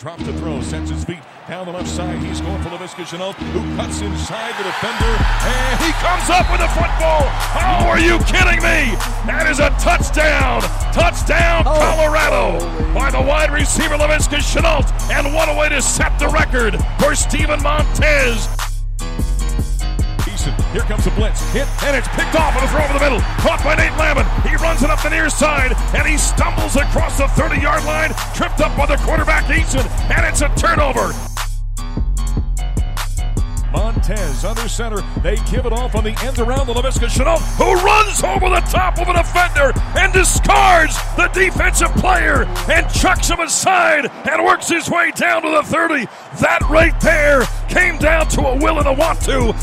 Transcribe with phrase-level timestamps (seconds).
[0.00, 2.18] Drops to throw, sets his feet down the left side.
[2.20, 5.12] He's going for Laviska Shenault, who cuts inside the defender,
[5.44, 7.28] and he comes up with a football.
[7.60, 8.96] Oh, are you kidding me?
[9.28, 10.62] That is a touchdown!
[10.94, 11.76] Touchdown, oh.
[11.76, 16.78] Colorado, by the wide receiver Laviska Shenault, and what a way to set the record
[16.98, 18.48] for Steven Montez.
[20.44, 21.40] Here comes the blitz.
[21.52, 23.20] Hit, and it's picked off on a throw over the middle.
[23.44, 24.24] Caught by Nate Landman.
[24.48, 28.10] He runs it up the near side, and he stumbles across the 30 yard line.
[28.34, 31.12] Tripped up by the quarterback, Eason, and it's a turnover.
[33.72, 35.00] Montez under center.
[35.22, 38.60] They give it off on the end around the Laviska Shenault, who runs over the
[38.70, 44.68] top of a defender and discards the defensive player and chucks him aside and works
[44.68, 46.06] his way down to the 30.
[46.40, 49.54] That right there came down to a will and a want to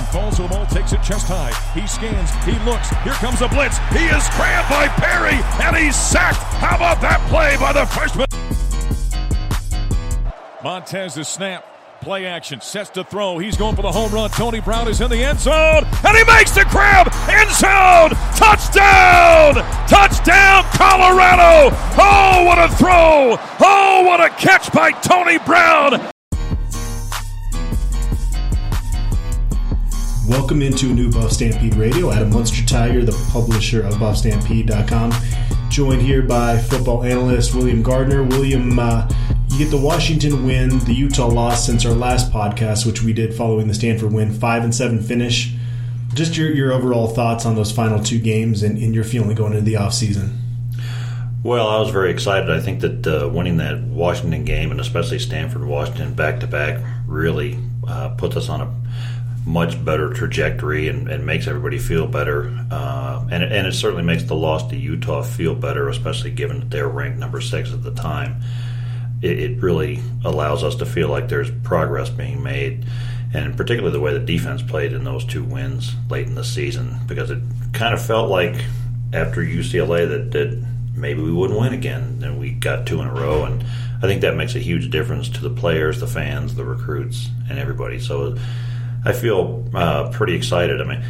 [0.00, 1.52] falls to the ball, takes it chest high.
[1.78, 2.88] He scans, he looks.
[3.04, 3.78] Here comes a blitz.
[3.90, 6.38] He is grabbed by Perry, and he's sacked.
[6.54, 8.26] How about that play by the freshman?
[10.62, 11.66] Montez is snap.
[12.00, 13.38] Play action, sets to throw.
[13.38, 14.28] He's going for the home run.
[14.30, 17.06] Tony Brown is in the end zone, and he makes the grab.
[17.28, 19.54] End zone, touchdown,
[19.86, 21.74] touchdown, Colorado.
[21.96, 23.36] Oh, what a throw!
[23.60, 26.11] Oh, what a catch by Tony Brown.
[30.28, 32.12] Welcome into a new Buff Stampede Radio.
[32.12, 35.12] Adam Munsterteiger, the publisher of BuffStampede.com,
[35.68, 38.22] joined here by football analyst William Gardner.
[38.22, 39.10] William, uh,
[39.48, 43.34] you get the Washington win, the Utah loss since our last podcast, which we did
[43.34, 45.54] following the Stanford win, five and seven finish.
[46.14, 49.54] Just your, your overall thoughts on those final two games and, and your feeling going
[49.54, 50.36] into the offseason.
[51.42, 52.48] Well, I was very excited.
[52.48, 56.80] I think that uh, winning that Washington game, and especially Stanford Washington back to back,
[57.08, 58.81] really uh, puts us on a
[59.44, 62.56] much better trajectory and, and makes everybody feel better.
[62.70, 66.70] Uh, and, and it certainly makes the loss to Utah feel better, especially given that
[66.70, 68.40] they're ranked number six at the time.
[69.20, 72.86] It, it really allows us to feel like there's progress being made,
[73.34, 77.00] and particularly the way the defense played in those two wins late in the season,
[77.06, 78.54] because it kind of felt like
[79.12, 83.14] after UCLA that, that maybe we wouldn't win again, and we got two in a
[83.14, 83.44] row.
[83.44, 83.64] And
[83.98, 87.58] I think that makes a huge difference to the players, the fans, the recruits, and
[87.58, 87.98] everybody.
[87.98, 88.36] So
[89.04, 90.80] I feel uh, pretty excited.
[90.80, 91.04] I mean,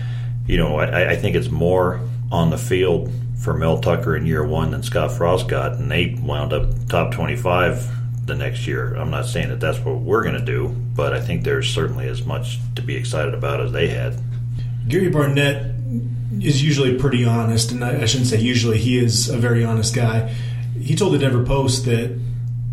[0.46, 4.44] you know, I, I, think it's more on the field for Mel Tucker in year
[4.44, 8.94] one than Scott Frost got, and they wound up top 25 the next year.
[8.94, 12.08] I'm not saying that that's what we're going to do, but I think there's certainly
[12.08, 14.18] as much to be excited about as they had.
[14.88, 15.74] Gary Barnett
[16.40, 19.94] is usually pretty honest, and I, I shouldn't say usually, he is a very honest
[19.94, 20.34] guy.
[20.80, 22.18] He told the Denver Post that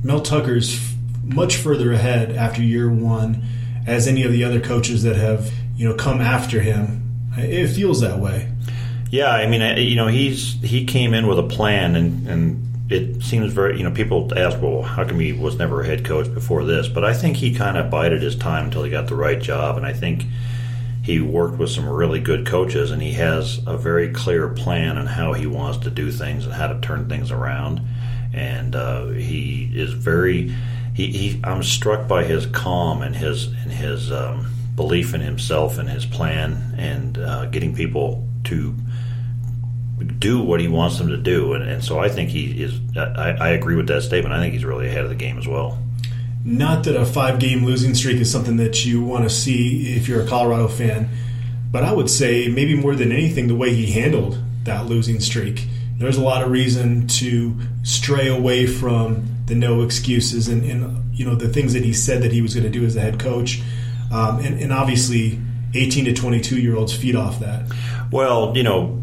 [0.03, 0.79] Mel Tucker's
[1.23, 3.43] much further ahead after year one
[3.89, 7.05] as any of the other coaches that have you know come after him.
[7.37, 8.51] It feels that way.
[9.11, 13.23] Yeah, I mean, you know, he's he came in with a plan, and and it
[13.23, 16.31] seems very you know people ask, well, how come he was never a head coach
[16.33, 16.87] before this?
[16.87, 19.77] But I think he kind of bided his time until he got the right job,
[19.77, 20.25] and I think
[21.01, 25.07] he worked with some really good coaches, and he has a very clear plan on
[25.07, 27.81] how he wants to do things and how to turn things around,
[28.33, 30.53] and uh, he is very
[30.99, 35.77] he, he I'm struck by his calm and his and his um, belief in himself
[35.77, 38.75] and his plan and uh, getting people to
[40.19, 41.53] do what he wants them to do.
[41.53, 42.79] And, and so I think he is.
[42.97, 44.33] I, I, agree with that statement.
[44.33, 45.81] I think he's really ahead of the game as well.
[46.43, 50.07] Not that a five game losing streak is something that you want to see if
[50.07, 51.09] you're a Colorado fan,
[51.71, 55.67] but I would say maybe more than anything the way he handled that losing streak.
[55.97, 61.25] There's a lot of reason to stray away from the no excuses and, and you
[61.25, 63.19] know the things that he said that he was going to do as a head
[63.19, 63.61] coach,
[64.13, 65.39] um, and, and obviously
[65.73, 67.69] 18 to 22 year olds feed off that.
[68.11, 69.01] Well, you know,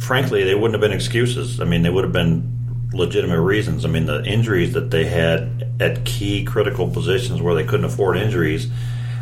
[0.00, 1.60] frankly, they wouldn't have been excuses.
[1.60, 2.52] I mean, they would have been
[2.92, 3.84] legitimate reasons.
[3.84, 8.16] I mean, the injuries that they had at key critical positions where they couldn't afford
[8.16, 8.68] injuries,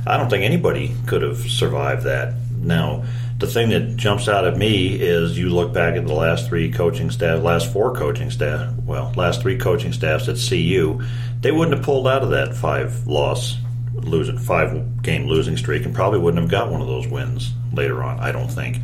[0.07, 2.35] I don't think anybody could have survived that.
[2.57, 3.05] Now,
[3.39, 6.71] the thing that jumps out at me is you look back at the last three
[6.71, 11.01] coaching staff, last four coaching staff, well, last three coaching staffs at CU,
[11.41, 13.59] they wouldn't have pulled out of that five loss,
[13.93, 18.03] losing five game losing streak, and probably wouldn't have got one of those wins later
[18.03, 18.21] on.
[18.21, 18.79] I don't think.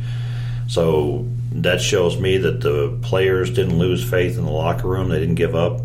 [0.67, 5.09] So that shows me that the players didn't lose faith in the locker room.
[5.09, 5.81] They didn't give up.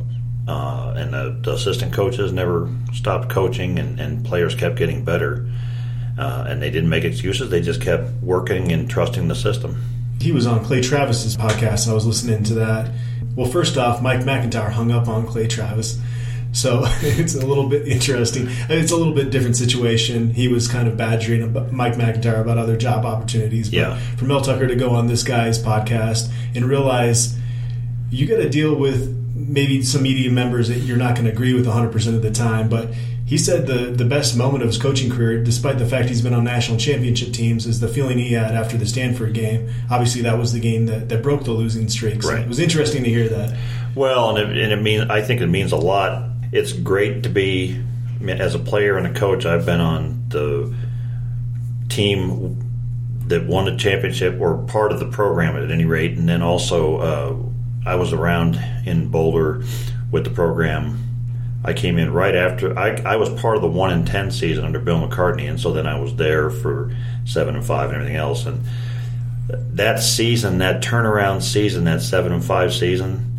[0.48, 5.48] Uh, and the, the, assistant coaches never stopped coaching, and, and players kept getting better.
[6.18, 7.50] Uh, and they didn't make excuses.
[7.50, 9.82] They just kept working and trusting the system.
[10.20, 11.88] He was on Clay Travis's podcast.
[11.88, 12.90] I was listening to that.
[13.34, 16.00] Well, first off, Mike MacIntyre hung up on Clay Travis.
[16.52, 18.46] So it's a little bit interesting.
[18.70, 20.30] It's a little bit different situation.
[20.30, 23.68] He was kind of badgering Mike MacIntyre about other job opportunities.
[23.68, 23.98] But yeah.
[24.16, 27.36] for Mel Tucker to go on this guy's podcast and realize
[28.10, 31.52] you got to deal with maybe some media members that you're not going to agree
[31.52, 32.88] with 100% of the time, but
[33.26, 36.32] he said the, the best moment of his coaching career, despite the fact he's been
[36.32, 39.68] on national championship teams, is the feeling he had after the Stanford game.
[39.90, 42.22] Obviously, that was the game that, that broke the losing streak.
[42.22, 42.42] So Right.
[42.42, 43.58] It was interesting to hear that.
[43.96, 46.30] Well, and it, and it mean I think it means a lot.
[46.52, 47.82] It's great to be
[48.16, 49.44] I mean, as a player and a coach.
[49.44, 50.72] I've been on the
[51.88, 52.62] team
[53.26, 56.96] that won the championship or part of the program at any rate, and then also
[56.98, 58.54] uh, I was around
[58.86, 59.64] in Boulder
[60.12, 61.05] with the program.
[61.66, 64.64] I came in right after I, I was part of the one in ten season
[64.64, 68.16] under Bill McCartney, and so then I was there for seven and five and everything
[68.16, 68.46] else.
[68.46, 68.64] And
[69.48, 73.32] that season, that turnaround season, that seven and five season,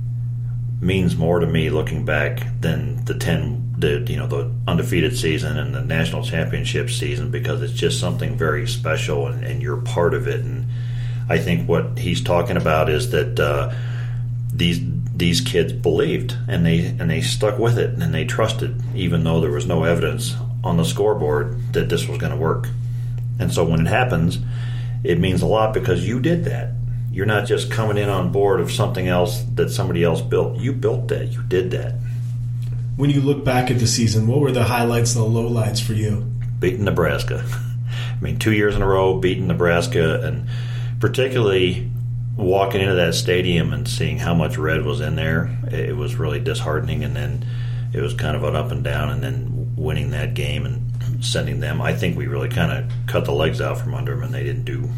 [0.82, 5.58] means more to me looking back than the ten, the you know the undefeated season
[5.58, 10.14] and the national championship season because it's just something very special and, and you're part
[10.14, 10.42] of it.
[10.42, 10.68] And
[11.30, 13.74] I think what he's talking about is that uh,
[14.54, 14.82] these
[15.18, 19.42] these kids believed and they and they stuck with it and they trusted even though
[19.42, 22.68] there was no evidence on the scoreboard that this was going to work.
[23.40, 24.40] And so when it happens,
[25.04, 26.74] it means a lot because you did that.
[27.12, 30.58] You're not just coming in on board of something else that somebody else built.
[30.60, 31.32] You built that.
[31.32, 31.94] You did that.
[32.96, 35.94] When you look back at the season, what were the highlights and the lowlights for
[35.94, 36.26] you?
[36.60, 37.46] Beating Nebraska.
[37.90, 40.48] I mean, two years in a row, beating Nebraska, and
[41.00, 41.90] particularly
[42.38, 46.40] walking into that stadium and seeing how much red was in there, it was really
[46.40, 47.04] disheartening.
[47.04, 47.46] And then
[47.94, 51.60] it was kind of an up and down, and then winning that game and sending
[51.60, 51.82] them.
[51.82, 54.44] I think we really kind of cut the legs out from under them, and they
[54.44, 54.90] didn't do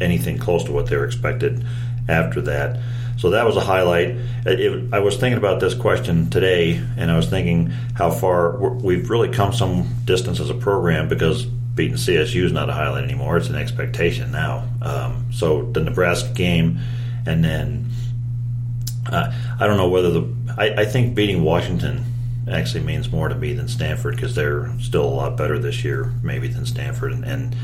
[0.00, 1.64] anything close to what they were expected
[2.08, 2.80] after that.
[3.16, 4.10] So that was a highlight.
[4.46, 8.56] It, it, I was thinking about this question today, and I was thinking how far
[8.56, 11.46] we've really come some distance as a program because
[11.80, 14.68] beating CSU is not a highlight anymore; it's an expectation now.
[14.82, 16.78] Um, so the Nebraska game,
[17.26, 17.90] and then
[19.10, 22.04] uh, I don't know whether the I, I think beating Washington
[22.50, 26.12] actually means more to me than Stanford because they're still a lot better this year,
[26.22, 27.56] maybe than Stanford, and, and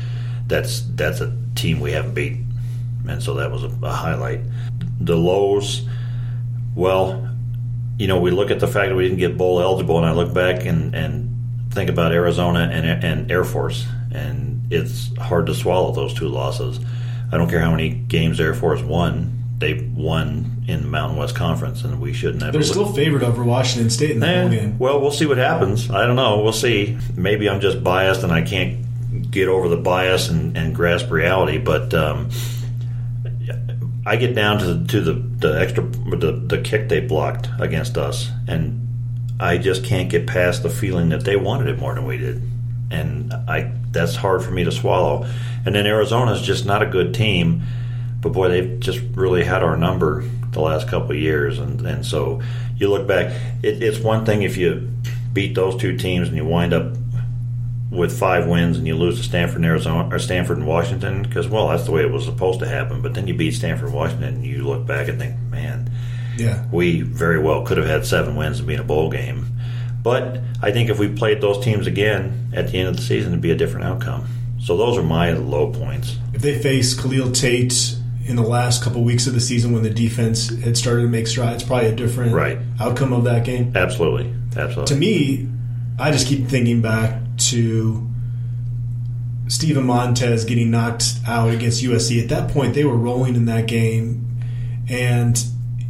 [0.47, 2.39] that's that's a team we haven't beat,
[3.07, 4.39] and so that was a, a highlight.
[4.99, 5.87] The lows,
[6.73, 7.29] well,
[7.99, 10.13] you know, we look at the fact that we didn't get bowl eligible, and I
[10.13, 11.27] look back and and
[11.71, 16.79] think about Arizona and and Air Force, and it's hard to swallow those two losses.
[17.31, 21.35] I don't care how many games Air Force won; they won in the Mountain West
[21.35, 22.53] Conference, and we shouldn't have.
[22.53, 24.79] They're still favored over Washington State in the Eh, game.
[24.79, 25.89] well, we'll see what happens.
[25.89, 26.41] I don't know.
[26.41, 26.97] We'll see.
[27.15, 31.57] Maybe I'm just biased and I can't get over the bias and, and grasp reality.
[31.57, 32.29] But um,
[34.05, 37.97] I get down to the, to the, the extra the, the kick they blocked against
[37.97, 38.87] us, and
[39.39, 42.41] I just can't get past the feeling that they wanted it more than we did,
[42.91, 45.25] and I that's hard for me to swallow.
[45.65, 47.63] And then Arizona's just not a good team,
[48.21, 52.05] but boy, they've just really had our number the last couple of years, and and
[52.05, 52.41] so
[52.77, 53.31] you look back,
[53.63, 54.89] it, it's one thing if you
[55.33, 56.93] beat those two teams and you wind up
[57.89, 61.47] with five wins and you lose to Stanford and Arizona or Stanford and Washington because
[61.47, 63.95] well that's the way it was supposed to happen but then you beat Stanford and
[63.95, 65.89] Washington and you look back and think man
[66.37, 66.65] Yeah.
[66.71, 69.45] we very well could have had seven wins and be in a bowl game
[70.07, 73.31] but I think if we played those teams again at the end of the season
[73.33, 74.25] it'd be a different outcome
[74.59, 77.95] so those are my low points If they face Khalil Tate
[78.25, 81.27] in the last couple weeks of the season when the defense had started to make
[81.27, 82.57] strides, probably a different Right.
[82.79, 83.71] outcome of that game.
[83.75, 85.47] absolutely absolutely To me,
[85.99, 87.21] I just keep thinking back
[87.51, 88.07] to
[89.47, 92.21] Steven Montez getting knocked out against USC.
[92.21, 94.25] At that point, they were rolling in that game,
[94.89, 95.41] and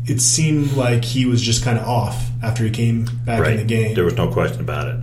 [0.08, 3.58] it seemed like he was just kind of off after he came back right in
[3.58, 3.94] the game.
[3.96, 4.96] there was no question about it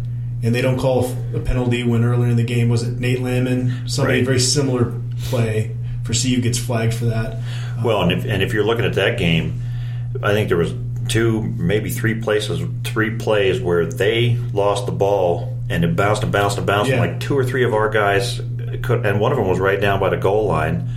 [0.42, 3.88] and they don't call a penalty when earlier in the game was it Nate Landman?
[3.88, 4.26] Somebody Right.
[4.26, 4.92] very similar
[5.22, 7.38] play for CU gets flagged for that.
[7.82, 9.62] Well, and if, and if you're looking at that game,
[10.22, 10.74] I think there was
[11.08, 16.30] two, maybe three places, three plays where they lost the ball and it bounced and
[16.30, 16.90] bounced and bounced.
[16.90, 17.02] Yeah.
[17.02, 18.40] And like two or three of our guys,
[18.82, 20.90] could, and one of them was right down by the goal line.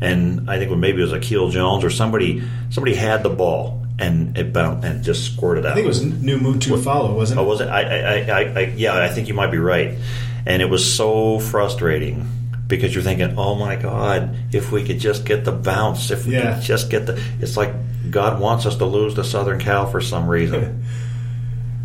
[0.00, 2.42] And I think maybe it was Akil Jones or somebody.
[2.70, 5.72] Somebody had the ball and it bounced and just squirted out.
[5.72, 7.42] I think it was New Mutu follow, wasn't it?
[7.42, 7.68] Oh, was it?
[7.68, 9.98] I, I, I, I, yeah, I think you might be right.
[10.46, 12.26] And it was so frustrating
[12.66, 16.32] because you're thinking, oh my God, if we could just get the bounce, if we
[16.34, 16.54] Yeah.
[16.54, 17.20] could just get the.
[17.40, 17.74] It's like
[18.10, 20.82] God wants us to lose to Southern Cal for some reason.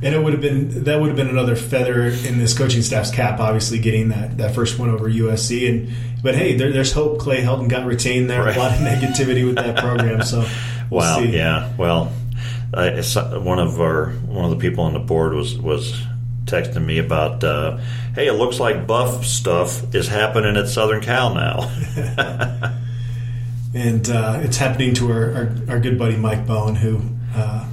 [0.03, 3.09] And it would have been that would have been another feather in this coaching staff's
[3.11, 5.67] cap, obviously getting that, that first one over USC.
[5.69, 7.19] And but hey, there, there's hope.
[7.19, 8.43] Clay Helton got retained there.
[8.43, 8.57] Right.
[8.57, 10.23] A lot of negativity with that program.
[10.23, 10.47] So we'll
[11.01, 11.29] wow, see.
[11.29, 11.71] yeah.
[11.77, 12.11] Well,
[12.73, 12.99] I,
[13.37, 15.93] one of our one of the people on the board was was
[16.45, 17.77] texting me about, uh,
[18.15, 21.71] hey, it looks like buff stuff is happening at Southern Cal now.
[23.75, 27.01] and uh, it's happening to our, our, our, good buddy Mike Bohn, who
[27.35, 27.67] uh,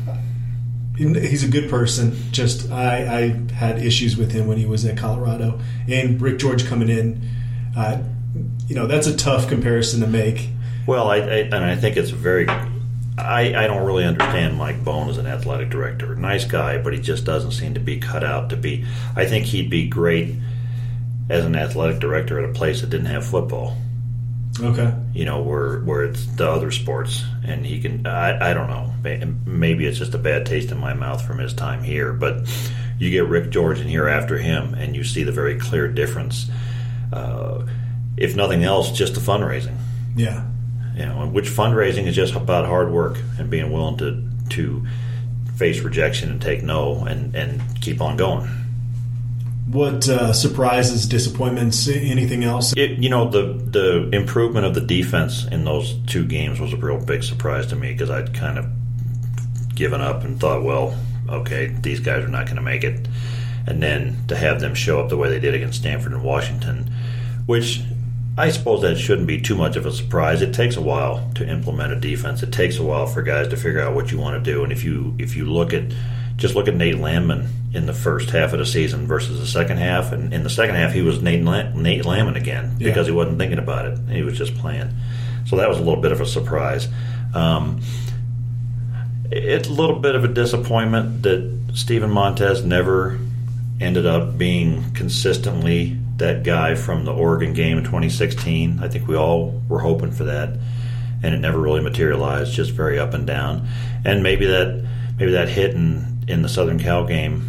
[0.97, 2.16] he's a good person.
[2.30, 6.66] Just I, I, had issues with him when he was at Colorado, and Rick George
[6.66, 7.28] coming in.
[8.67, 10.49] You know, that's a tough comparison to make.
[10.87, 12.49] Well, I, I and I think it's very.
[13.19, 16.15] I, I don't really understand Mike Bohn as an athletic director.
[16.17, 18.87] Nice guy, but he just doesn't seem to be cut out to be.
[19.15, 20.35] I think he'd be great
[21.29, 23.77] as an athletic director at a place that didn't have football.
[24.61, 24.95] Okay.
[25.15, 28.07] You know, where where it's the other sports, and he can.
[28.07, 28.93] I, I don't know.
[29.47, 32.47] Maybe it's just a bad taste in my mouth from his time here, but
[32.99, 36.51] you get Rick George in here after him, and you see the very clear difference.
[37.12, 37.67] Uh,
[38.16, 39.76] if nothing else, just the fundraising.
[40.16, 40.47] Yeah.
[40.95, 44.87] You know, which fundraising is just about hard work and being willing to to
[45.57, 48.49] face rejection and take no and and keep on going.
[49.69, 52.75] What uh, surprises, disappointments, anything else?
[52.76, 56.76] It, you know, the the improvement of the defense in those two games was a
[56.76, 58.66] real big surprise to me because I'd kind of
[59.75, 63.09] given up and thought, well, okay, these guys are not going to make it.
[63.66, 66.92] And then to have them show up the way they did against Stanford and Washington,
[67.47, 67.83] which
[68.37, 70.41] I suppose that shouldn't be too much of a surprise.
[70.41, 72.43] It takes a while to implement a defense.
[72.43, 74.65] It takes a while for guys to figure out what you want to do.
[74.65, 75.85] And if you if you look at
[76.37, 79.79] just look at Nate Landman in the first half of the season versus the second
[79.79, 80.12] half.
[80.12, 83.12] And in the second half, he was Nate, Nate Landman again because yeah.
[83.12, 83.99] he wasn't thinking about it.
[84.09, 84.91] He was just playing.
[85.47, 86.89] So that was a little bit of a surprise.
[87.35, 87.81] Um,
[89.31, 93.19] it's a little bit of a disappointment that Steven Montez never
[93.81, 98.79] ended up being consistently that guy from the Oregon game in 2016.
[98.81, 100.57] I think we all were hoping for that,
[101.23, 102.55] and it never really materialized.
[102.55, 103.69] Just very up and down,
[104.05, 104.85] and maybe that
[105.19, 107.49] maybe that hit in in the Southern Cal game,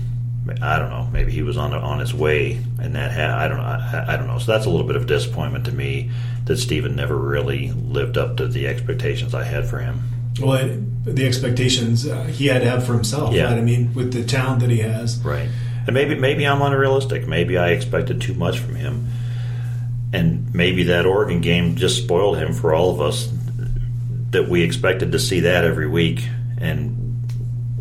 [0.62, 1.08] I don't know.
[1.12, 3.63] Maybe he was on on his way, and that had, I don't know.
[3.63, 4.39] I, I, don't know.
[4.39, 6.10] So that's a little bit of a disappointment to me
[6.46, 10.01] that Steven never really lived up to the expectations I had for him.
[10.42, 13.34] Well, the expectations uh, he had to have for himself.
[13.34, 13.46] Yeah.
[13.46, 13.60] Right?
[13.60, 15.48] I mean, with the talent that he has, right.
[15.86, 17.28] And maybe maybe I'm unrealistic.
[17.28, 19.08] Maybe I expected too much from him,
[20.13, 23.30] and maybe that Oregon game just spoiled him for all of us.
[24.32, 27.04] That we expected to see that every week, and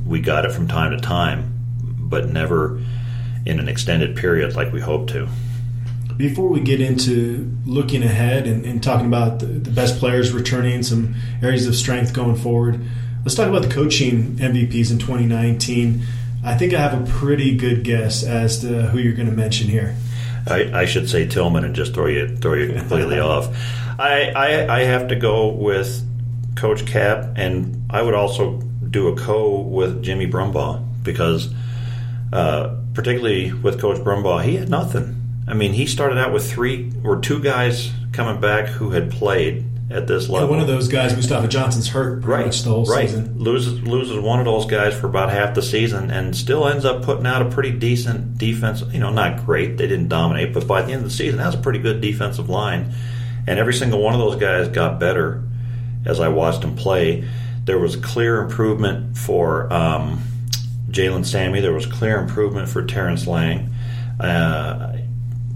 [0.07, 1.53] we got it from time to time,
[1.99, 2.81] but never
[3.47, 5.29] in an extended period like we hoped to.
[6.17, 10.83] Before we get into looking ahead and, and talking about the, the, best players returning,
[10.83, 12.81] some areas of strength going forward,
[13.25, 16.03] let's talk about the coaching MVPs in 2019.
[16.45, 19.69] I think I have a pretty good guess as to who you're going to mention
[19.69, 19.95] here.
[20.47, 23.49] I, I should say Tillman and just throw you throw you completely off.
[23.99, 26.05] I, I I have to go with
[26.57, 31.53] Coach Cap, and I would also do a co with Jimmy Brumbaugh because,
[32.33, 35.19] uh, particularly with Coach Brumbaugh, he had nothing.
[35.47, 39.65] I mean, he started out with three or two guys coming back who had played
[39.93, 40.49] at this level.
[40.49, 43.09] Yeah, one of those guys, Mustafa Johnson's hurt right, the whole right.
[43.09, 43.39] season.
[43.39, 47.03] Loses loses one of those guys for about half the season, and still ends up
[47.03, 48.83] putting out a pretty decent defense.
[48.93, 51.47] You know, not great; they didn't dominate, but by the end of the season, that
[51.47, 52.93] was a pretty good defensive line.
[53.47, 55.43] And every single one of those guys got better
[56.05, 57.29] as I watched them play.
[57.65, 60.23] There was clear improvement for um,
[60.91, 61.61] Jalen Sami.
[61.61, 63.73] There was clear improvement for Terrence Lang.
[64.21, 64.99] Uh,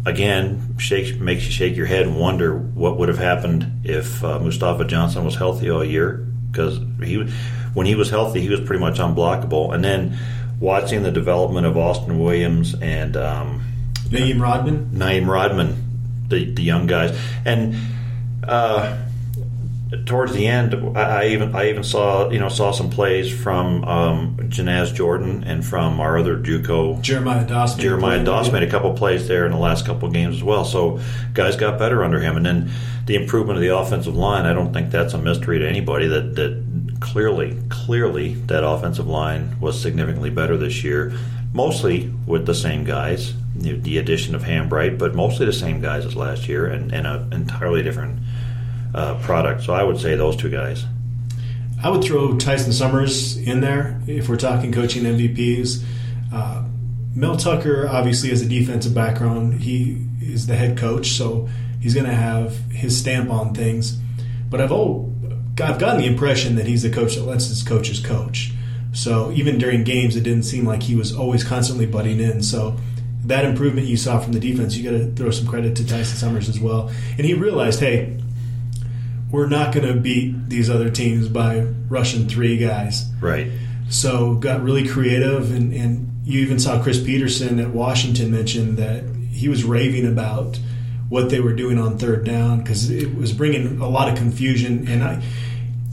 [0.06, 4.38] again, shakes, makes you shake your head and wonder what would have happened if uh,
[4.38, 6.26] Mustafa Johnson was healthy all year.
[6.50, 7.28] Because he,
[7.74, 9.74] when he was healthy, he was pretty much unblockable.
[9.74, 10.16] And then
[10.60, 13.60] watching the development of Austin Williams and um,
[14.08, 17.76] Naeem Rodman, Naeem Rodman, the the young guys, and.
[18.42, 19.02] Uh,
[20.04, 23.84] towards the end, I, I, even I even saw you know saw some plays from
[23.84, 27.76] um, Janaz Jordan and from our other JUCO Jeremiah Doss.
[27.76, 30.64] Jeremiah Doss made a couple plays there in the last couple games as well.
[30.64, 31.00] So
[31.34, 32.70] guys got better under him, and then
[33.06, 34.44] the improvement of the offensive line.
[34.44, 39.58] I don't think that's a mystery to anybody that that clearly clearly that offensive line
[39.60, 41.12] was significantly better this year,
[41.52, 43.34] mostly with the same guys.
[43.54, 47.32] The addition of Hambright, but mostly the same guys as last year, and, and an
[47.32, 48.18] entirely different
[48.96, 49.62] uh, product.
[49.62, 50.84] So I would say those two guys.
[51.82, 55.84] I would throw Tyson Summers in there if we're talking coaching MVPs.
[56.32, 56.64] Uh,
[57.14, 59.60] Mel Tucker obviously has a defensive background.
[59.60, 61.48] He is the head coach, so
[61.80, 63.98] he's going to have his stamp on things.
[64.48, 65.14] But I've all,
[65.62, 68.52] I've gotten the impression that he's the coach that lets his coaches coach.
[68.92, 72.42] So even during games, it didn't seem like he was always constantly butting in.
[72.42, 72.76] So
[73.26, 76.16] that improvement you saw from the defense, you got to throw some credit to Tyson
[76.16, 76.90] Summers as well.
[77.18, 78.18] And he realized, hey,
[79.30, 83.06] we're not going to beat these other teams by rushing three guys.
[83.20, 83.50] Right.
[83.88, 89.04] So got really creative, and, and you even saw Chris Petersen at Washington mention that
[89.30, 90.58] he was raving about
[91.08, 94.88] what they were doing on third down because it was bringing a lot of confusion.
[94.88, 95.22] And I,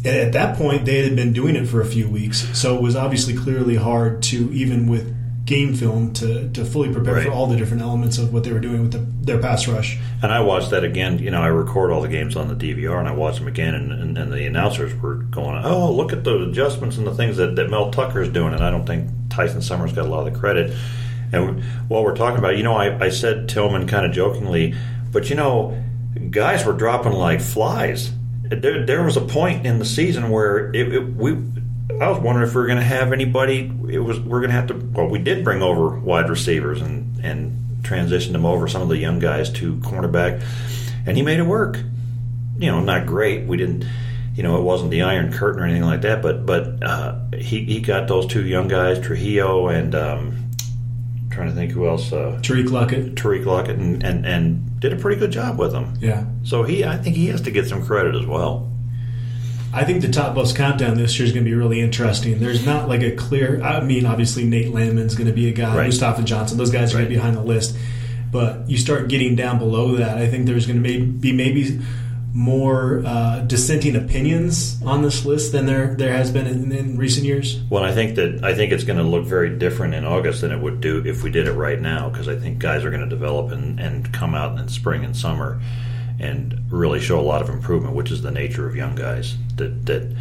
[0.06, 2.96] at that point, they had been doing it for a few weeks, so it was
[2.96, 7.26] obviously clearly hard to even with game film to, to fully prepare Right.
[7.26, 9.98] for all the different elements of what they were doing with the, their pass rush.
[10.22, 11.20] And I watched that again.
[11.20, 13.76] You know, I record all the games on the DVR, and I watched them again.
[13.76, 17.38] And, and, and the announcers were going, "Oh, look at the adjustments and the things
[17.38, 20.34] that, that Mel Tucker's doing." And I don't think Tyson Summers got a lot of
[20.34, 20.76] the credit.
[21.34, 24.76] And while we're talking about, it, you know, I, I said Tillman kind of jokingly,
[25.12, 25.76] but you know,
[26.30, 28.12] guys were dropping like flies.
[28.44, 31.38] There, there was a point in the season where it, it, we.
[31.90, 33.72] I was wondering if we were going to have anybody.
[33.90, 34.76] It was we're going to have to.
[34.76, 38.98] Well, we did bring over wide receivers and and transitioned them over some of the
[38.98, 40.44] young guys to cornerback,
[41.06, 41.78] and he made it work.
[42.58, 43.46] You know, not great.
[43.48, 43.86] We didn't.
[44.36, 46.22] You know, it wasn't the Iron Curtain or anything like that.
[46.22, 50.50] But but uh, he he got those two young guys, Trujillo and um,
[51.30, 52.12] trying to think who else.
[52.12, 55.94] Uh, Tariq Luckett, Tariq Lockett and, and and did a pretty good job with them.
[56.00, 56.26] yeah.
[56.44, 58.70] So he, I think he has to get some credit as well.
[59.74, 62.40] I think the top Buffs countdown this year is going to be really interesting.
[62.40, 63.62] There's not like a clear.
[63.62, 65.76] I mean, obviously Nate Landman's going to be a guy.
[65.76, 65.86] Right.
[65.88, 66.58] Mustafa Johnson.
[66.58, 67.10] Those guys are going Right.
[67.10, 67.76] to be behind the list.
[68.32, 70.18] But you start getting down below that.
[70.18, 71.80] I think there's going to be maybe
[72.36, 77.26] more uh, dissenting opinions on this list than there there has been in, in recent
[77.28, 77.62] years.
[77.70, 80.52] Well, I think that I think it's going to look very different in August than
[80.52, 83.04] it would do if we did it right now because I think guys are going
[83.04, 85.62] to develop and, and come out in spring and summer
[86.20, 89.86] and really show a lot of improvement, which is the nature of young guys that
[89.86, 90.16] that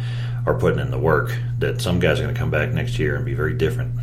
[0.45, 1.35] are putting in the work.
[1.59, 3.99] That some guys are going to come back next year and be very different.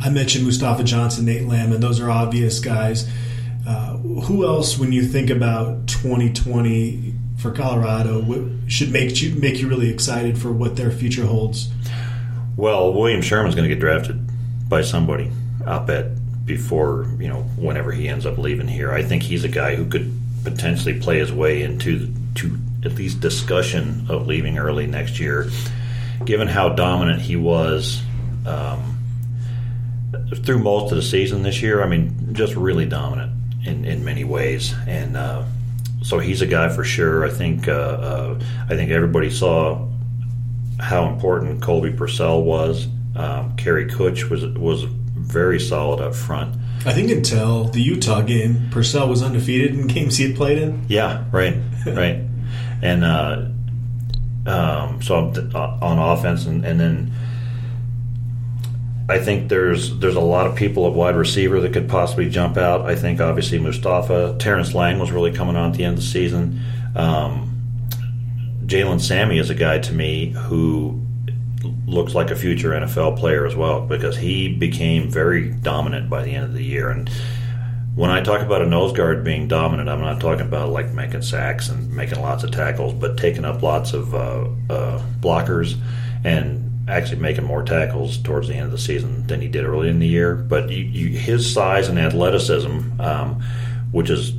[0.00, 1.80] I mentioned Mustafa Johnson, Nate Landman.
[1.80, 3.08] Those are obvious guys.
[3.66, 9.68] Uh, who else, when you think about 2020 for Colorado, should make you make you
[9.68, 11.70] really excited for what their future holds?
[12.56, 14.20] Well, William Sherman's going to get drafted
[14.68, 15.30] by somebody.
[15.66, 16.12] I'll bet
[16.46, 18.92] before you know whenever he ends up leaving here.
[18.92, 20.16] I think he's a guy who could
[20.46, 25.50] potentially play his way into to at least discussion of leaving early next year,
[26.24, 28.00] given how dominant he was.
[28.46, 28.92] Um,
[30.44, 33.32] through most of the season this year, I mean, just really dominant
[33.66, 35.44] in, in many ways, and uh,
[36.02, 37.24] so he's a guy for sure.
[37.24, 39.88] I think uh, uh, I think everybody saw
[40.78, 42.86] how important Colby Pursell was.
[43.16, 46.54] Um, Kary Kutsch was was very solid up front.
[46.86, 50.86] I think until the Utah game, Pursell was undefeated in games he had played in.
[50.88, 52.22] Yeah, right, right.
[52.80, 53.48] And uh,
[54.46, 55.16] um, so
[55.54, 57.12] on offense, and, and then
[59.08, 62.56] I think there's there's a lot of people at wide receiver that could possibly jump
[62.56, 62.82] out.
[62.82, 66.06] I think obviously Mustafa, Terrence Lang was really coming on at the end of the
[66.08, 66.60] season.
[66.94, 67.52] Um,
[68.66, 71.05] Jalen Sami is a guy to me who
[71.86, 76.32] looks like a future NFL player as well because he became very dominant by the
[76.34, 76.90] end of the year.
[76.90, 77.08] And
[77.94, 81.22] when I talk about a nose guard being dominant, I'm not talking about like making
[81.22, 85.76] sacks and making lots of tackles, but taking up lots of uh, uh, blockers
[86.24, 89.88] and actually making more tackles towards the end of the season than he did early
[89.88, 90.34] in the year.
[90.34, 93.42] But you, you, his size and athleticism, um,
[93.92, 94.32] which is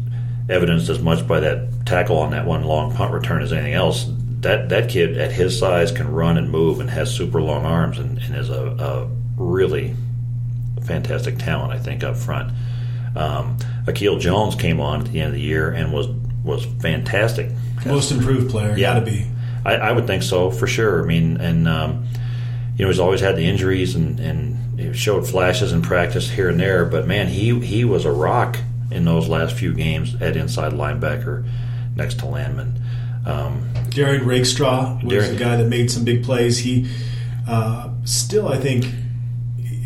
[0.50, 4.06] evidenced as much by that tackle on that one long punt return as anything else,
[4.42, 7.98] that that kid at his size can run and move and has super long arms
[7.98, 9.10] and, and is a, a
[9.42, 9.96] really
[10.84, 12.52] fantastic talent, I think, up front.
[13.16, 16.08] Um, Akil Jones came on at the end of the year and was
[16.44, 17.50] was fantastic.
[17.86, 18.94] Most improved player, Yeah.
[18.94, 19.26] got to be.
[19.66, 21.04] I, I would think so for sure.
[21.04, 22.06] I mean, and um,
[22.78, 26.60] you know, he's always had the injuries and and showed flashes in practice here and
[26.60, 26.86] there.
[26.86, 28.58] But man, he he was a rock
[28.92, 31.46] in those last few games at inside linebacker
[31.96, 32.80] next to Landman.
[33.28, 36.58] Um, Derrion Rakestraw was Darren- a guy that made some big plays.
[36.60, 36.90] He
[37.48, 38.86] uh, still, I think,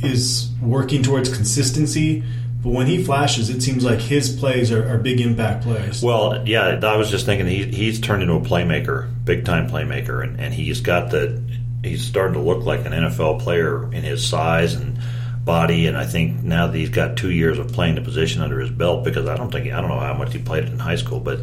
[0.03, 2.23] is working towards consistency.
[2.63, 6.03] But when he flashes, it seems like his plays are, are big impact plays.
[6.03, 10.23] Well, yeah, I was just thinking he, he's turned into a playmaker, big time playmaker,
[10.23, 11.41] and, and he's got the
[11.83, 14.99] he's starting to look like an NFL player in his size and
[15.43, 15.87] body.
[15.87, 18.69] And I think now that he's got two years of playing the position under his
[18.69, 21.19] belt, because I don't think I don't know how much he played in high school,
[21.19, 21.39] but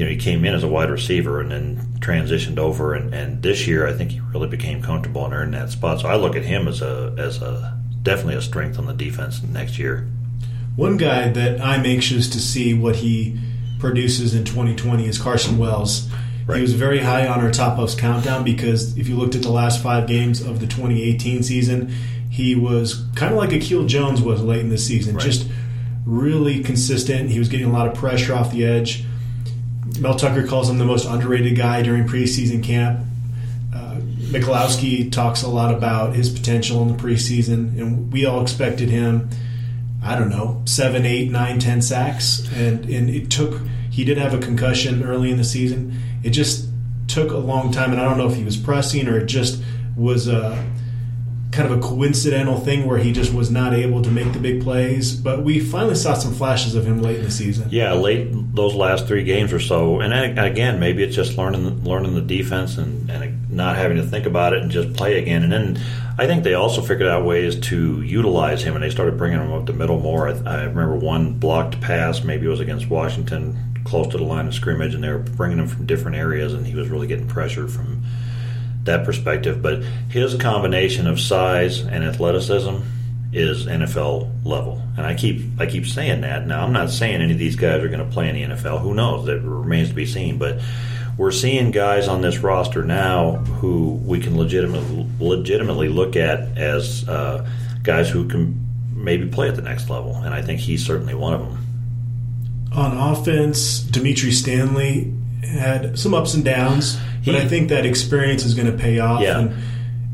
[0.00, 3.42] you know he came in as a wide receiver and then transitioned over, and, and
[3.42, 6.00] this year I think he really became comfortable and earned that spot.
[6.00, 9.42] So I look at him as a as a definitely a strength on the defense
[9.42, 10.08] next year.
[10.74, 13.38] One guy that I'm anxious to see what he
[13.78, 16.08] produces in 2020 is Carson Wells.
[16.46, 16.56] Right.
[16.56, 19.50] He was very high on our top Buffs countdown because if you looked at the
[19.50, 21.92] last five games of the 2018 season,
[22.30, 25.24] he was kind of like Akil Jones was late in the season, Right.
[25.24, 25.46] just
[26.06, 27.28] really consistent.
[27.28, 29.04] He was getting a lot of pressure off the edge.
[30.00, 33.00] Mel Tucker calls him the most underrated guy during preseason camp.
[33.74, 33.96] Uh,
[34.30, 39.28] Michalowski talks a lot about his potential in the preseason, and we all expected him
[40.02, 43.60] I don't know, seven, eight, nine, ten sacks, and and it took.
[43.90, 46.00] He did have a concussion early in the season.
[46.22, 46.68] It just
[47.06, 49.62] took a long time, and I don't know if he was pressing or it just
[49.96, 50.64] was a
[51.52, 54.62] kind of a coincidental thing where he just was not able to make the big
[54.62, 55.14] plays.
[55.14, 57.68] But we finally saw some flashes of him late in the season.
[57.70, 62.14] Yeah, late those last three games or so, and again, maybe it's just learning learning
[62.14, 65.42] the defense and, and not having to think about it and just play again.
[65.42, 65.80] And then
[66.18, 69.52] I think they also figured out ways to utilize him, and they started bringing him
[69.52, 70.28] up the middle more.
[70.28, 74.46] I, I remember one blocked pass, maybe it was against Washington, close to the line
[74.46, 77.26] of scrimmage, and they were bringing him from different areas, and he was really getting
[77.26, 77.99] pressure from
[78.84, 79.62] that perspective.
[79.62, 82.76] But his combination of size and athleticism
[83.32, 86.46] is NFL level, and I keep I keep saying that.
[86.46, 88.80] Now I'm not saying any of these guys are going to play in the NFL.
[88.80, 89.26] Who knows?
[89.26, 90.38] That remains to be seen.
[90.38, 90.60] But
[91.16, 97.08] we're seeing guys on this roster now who we can legitimately legitimately look at as
[97.08, 97.48] uh,
[97.82, 101.34] guys who can maybe play at the next level, and I think he's certainly one
[101.34, 101.66] of them.
[102.72, 105.12] On offense, Dimitri Stanley
[105.42, 109.22] had some ups and downs, but I think that experience is going to pay off.
[109.22, 109.40] Yeah.
[109.40, 109.62] And,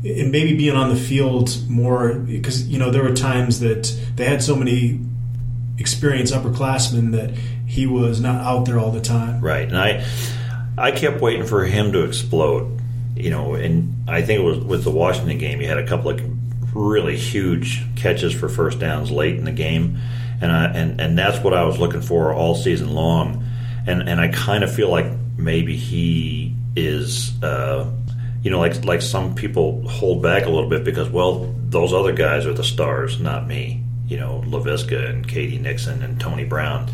[0.03, 3.83] and maybe being on the field more because you know there were times that
[4.15, 4.99] they had so many
[5.77, 7.31] experienced upperclassmen that
[7.65, 9.41] he was not out there all the time.
[9.41, 10.05] Right, and I
[10.77, 12.79] I kept waiting for him to explode.
[13.15, 15.59] You know, and I think it was with the Washington game.
[15.59, 16.21] He had a couple of
[16.75, 19.97] really huge catches for first downs late in the game,
[20.39, 23.43] and I and and that's what I was looking for all season long.
[23.87, 27.41] And and I kind of feel like maybe he is.
[27.43, 27.91] Uh,
[28.43, 32.13] you know, like like some people hold back a little bit because, well, those other
[32.13, 33.83] guys are the stars, not me.
[34.07, 35.57] You know, Laviska and K.D.
[35.57, 36.89] Nixon and Tony Brown,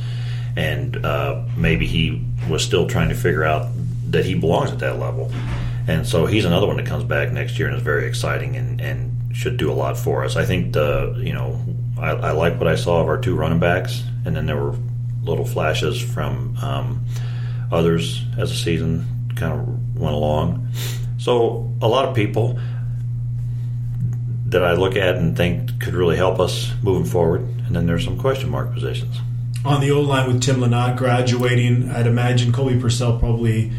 [0.55, 3.67] and uh, maybe he was still trying to figure out
[4.09, 5.31] that he belongs at that level.
[5.87, 8.79] And so he's another one that comes back next year and is very exciting and,
[8.79, 10.35] and should do a lot for us.
[10.35, 11.59] I think the you know
[11.99, 14.75] I, I like what I saw of our two running backs, and then there were
[15.23, 17.05] little flashes from um,
[17.71, 19.05] others as the season
[19.35, 20.67] kind of went along.
[21.17, 22.59] So a lot of people
[24.47, 28.03] that I look at and think could really help us moving forward, and then there's
[28.03, 29.17] some question mark positions.
[29.65, 33.71] On the O line with Tim Lynott graduating, I'd imagine Colby Pursell probably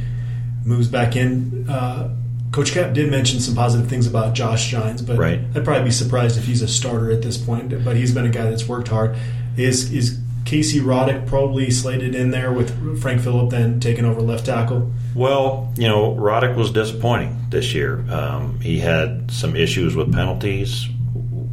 [0.65, 1.69] moves back in.
[1.69, 2.15] Uh,
[2.53, 5.41] Coach Cap did mention some positive things about Josh Gines, but right.
[5.55, 7.85] I'd probably be surprised if he's a starter at this point.
[7.85, 9.17] But he's been a guy that's worked hard.
[9.57, 14.47] Is is Casey Roddick probably slated in there with Frank Fillip then taking over left
[14.47, 14.93] tackle?
[15.15, 18.05] Well, you know, Roddick was disappointing this year.
[18.11, 20.87] Um, he had some issues with penalties.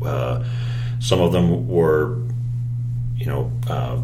[0.04, 0.44] Uh,
[1.00, 2.18] some of them were,
[3.16, 4.02] you know, uh,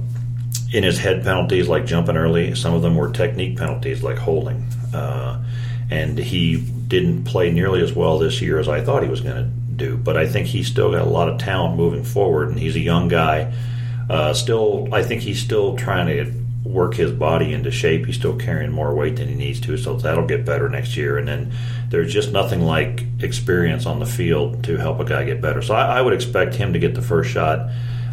[0.71, 2.56] in his head penalties like jumping early.
[2.56, 4.67] Some of them were technique penalties like holding.
[4.93, 5.43] Uh,
[5.89, 9.36] and he didn't play nearly as well this year as I thought he was going
[9.36, 9.97] to do.
[9.97, 12.80] But I think he's still got a lot of talent moving forward, and he's a
[12.80, 13.54] young guy
[14.10, 16.32] uh, still, I think he's still trying to
[16.67, 18.06] work his body into shape.
[18.06, 21.17] He's still carrying more weight than he needs to, so that'll get better next year.
[21.17, 21.54] And then
[21.89, 25.62] there's just nothing like experience on the field to help a guy get better.
[25.62, 27.70] So I, I would expect him to get the first shot.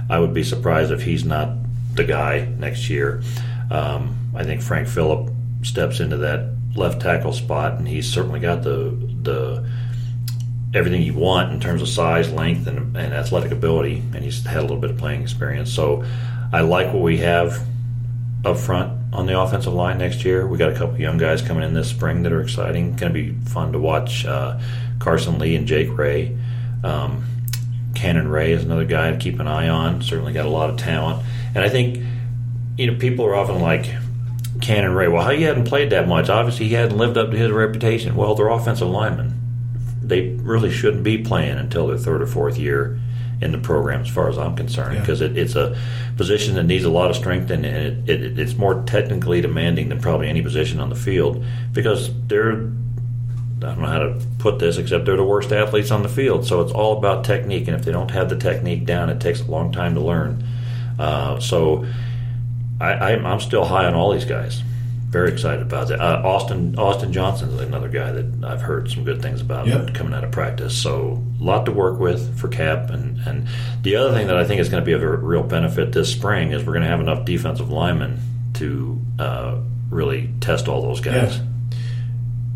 [0.09, 1.57] I would be surprised if he's not
[1.94, 3.22] the guy next year.
[3.70, 5.33] Um, I think Frank Fillip
[5.64, 8.90] steps into that left tackle spot, and he's certainly got the
[9.22, 9.68] the
[10.74, 14.58] everything you want in terms of size, length, and, and athletic ability, and he's had
[14.58, 15.72] a little bit of playing experience.
[15.72, 16.04] So
[16.52, 17.64] I like what we have
[18.44, 20.46] up front on the offensive line next year.
[20.46, 22.96] We got a couple young guys coming in this spring that are exciting.
[22.96, 24.26] Going to be fun to watch.
[24.26, 24.60] Uh,
[24.98, 26.37] Carson Lee and Jake Ray.
[26.82, 27.24] Um,
[27.94, 30.02] Cannon Ray is another guy to keep an eye on.
[30.02, 32.04] Certainly got a lot of talent, and I think
[32.76, 33.87] you know people are often like
[34.60, 35.06] Cannon Ray.
[35.06, 36.28] Well, how he hadn't played that much.
[36.28, 38.16] Obviously, he hadn't lived up to his reputation.
[38.16, 39.43] Well, they're offensive linemen
[40.08, 42.98] they really shouldn't be playing until their third or fourth year
[43.40, 45.28] in the program, as far as I'm concerned, because yeah.
[45.28, 45.76] it, it's a
[46.16, 50.00] position that needs a lot of strength and it, it, it's more technically demanding than
[50.00, 52.70] probably any position on the field because they're
[53.62, 56.46] I don't know how to put this except they're the worst athletes on the field.
[56.46, 59.40] So it's all about technique, and if they don't have the technique down, it takes
[59.40, 60.44] a long time to learn.
[60.98, 61.86] Uh, so
[62.80, 64.62] I, I'm still high on all these guys
[65.14, 66.00] very excited about that.
[66.00, 69.94] Uh, Austin Austin Johnson is another guy that I've heard some good things about yep.
[69.94, 70.77] coming out of practice.
[70.77, 73.46] So a lot to work with for Cap, and and
[73.83, 76.11] the other thing that I think is going to be of a real benefit this
[76.11, 78.18] spring is we're going to have enough defensive linemen
[78.55, 81.37] to uh, really test all those guys.
[81.37, 81.44] Yeah.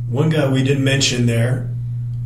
[0.09, 1.71] One guy we didn't mention there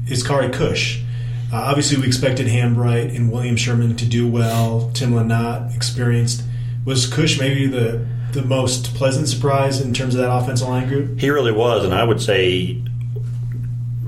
[0.08, 1.04] is Kary Kutsch.
[1.52, 4.90] Uh, obviously, we expected Hambright and William Sherman to do well.
[4.94, 6.42] Tim Lynott, experienced.
[6.86, 11.18] Was Kutsch maybe the the most pleasant surprise in terms of that offensive line group?
[11.18, 12.82] He really was, and I would say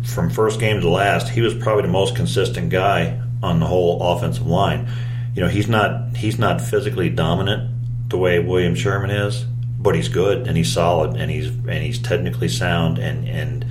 [0.04, 4.00] from first game to last, he was probably the most consistent guy on the whole
[4.02, 4.88] offensive line.
[5.34, 7.70] you know, he's not he's not physically dominant
[8.08, 9.44] the way William Sherman is,
[9.78, 13.66] but he's good and he's solid and he's and he's technically sound and and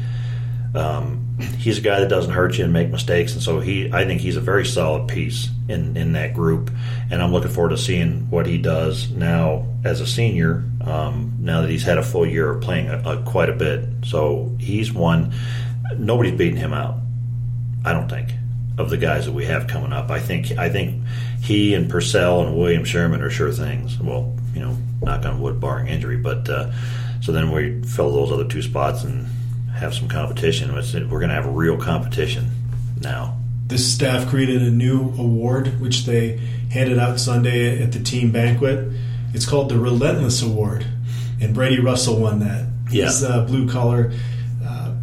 [0.76, 4.06] um, he's a guy that doesn't hurt you and make mistakes, and so he I
[4.06, 6.72] think he's a very solid piece in in that group,
[7.10, 10.64] and I'm looking forward to seeing what he does now as a senior.
[10.82, 13.88] Um, now that he's had a full year of playing a, a, quite a bit,
[14.06, 15.34] so he's one.
[15.98, 16.98] Nobody's beating him out.
[17.86, 18.30] I don't think
[18.78, 20.10] of the guys that we have coming up.
[20.12, 21.04] I think I think
[21.42, 24.00] he and Pursell and William Sherman are sure things.
[24.00, 26.18] Well, you know, knock on wood, barring injury.
[26.18, 26.72] But uh,
[27.22, 29.28] so then we fill those other two spots and
[29.84, 30.74] have some competition.
[30.74, 32.50] We're going to have real competition
[33.02, 33.38] now.
[33.68, 36.38] This staff created a new award, which they
[36.72, 38.92] handed out Sunday at the team banquet.
[39.34, 40.86] It's called the Relentless Award,
[41.42, 42.68] and Brady Russell won that.
[42.92, 43.06] Yeah.
[43.06, 44.12] He's uh, blue collar.
[44.64, 44.96] Uh,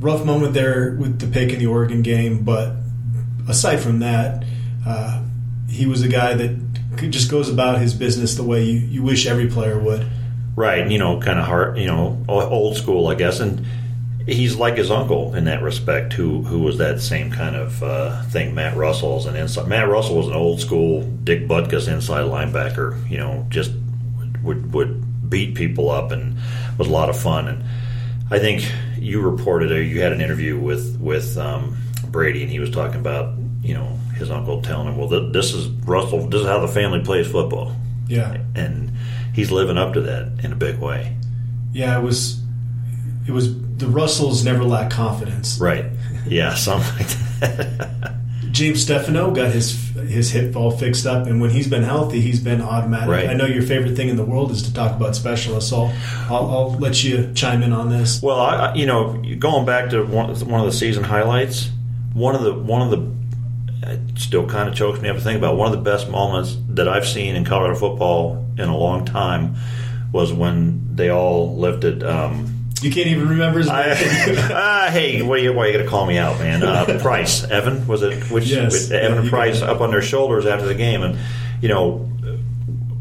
[0.00, 2.74] rough moment there with the pick in the Oregon game, but
[3.48, 4.44] aside from that,
[4.86, 5.22] uh,
[5.68, 6.56] he was a guy that
[7.10, 10.06] just goes about his business the way you, you wish every player would.
[10.54, 13.64] Right, you know, kind of hard, you know, old school, I guess, and
[14.28, 18.22] he's like his uncle in that respect, who who was that same kind of uh,
[18.24, 18.54] thing.
[18.54, 19.66] Matt Russell's an inside.
[19.66, 23.08] Matt Russell was an old school Dick Butkus inside linebacker.
[23.10, 23.72] You know, just
[24.42, 26.38] would would beat people up and
[26.76, 27.48] was a lot of fun.
[27.48, 27.64] And
[28.30, 32.60] I think you reported or you had an interview with with um, Brady, and he
[32.60, 36.28] was talking about you know his uncle telling him, "Well, th- this is Russell.
[36.28, 37.74] This is how the family plays football."
[38.06, 38.92] Yeah, and
[39.34, 41.16] he's living up to that in a big way.
[41.72, 42.42] Yeah, it was.
[43.28, 45.60] It was the Russells never lack confidence.
[45.60, 45.84] Right.
[46.26, 47.08] Yeah, something like
[47.40, 48.14] that.
[48.52, 52.40] James Stefanou got his his hip all fixed up, and when he's been healthy, he's
[52.40, 53.08] been automatic.
[53.10, 53.28] Right.
[53.28, 55.92] I know your favorite thing in the world is to talk about specialists, so
[56.30, 58.22] I'll, I'll let you chime in on this.
[58.22, 61.70] Well, I, you know, going back to one, one of the season highlights,
[62.14, 65.36] one of the one of the it still kind of chokes me up to think
[65.36, 69.04] about one of the best moments that I've seen in Colorado football in a long
[69.04, 69.56] time
[70.12, 72.02] was when they all lifted.
[72.02, 73.76] Um, you can't even remember his name.
[74.50, 76.62] uh, hey, why are you, why are you going to call me out, man?
[76.62, 78.30] Uh, Price, Evan was it?
[78.30, 78.90] Which yes.
[78.90, 81.18] Evan yeah, Price up on their shoulders after the game, and
[81.60, 82.08] you know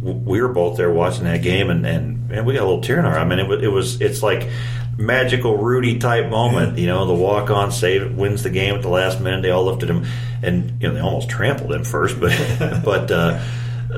[0.02, 3.00] we were both there watching that game, and and, and we got a little tear
[3.00, 3.22] in our eye.
[3.22, 4.48] I mean, it was it was it's like
[4.98, 6.78] magical Rudy type moment.
[6.78, 9.42] You know, the walk on save wins the game at the last minute.
[9.42, 10.06] They all lifted him,
[10.42, 12.32] and you know they almost trampled him first, but
[12.84, 13.42] but uh,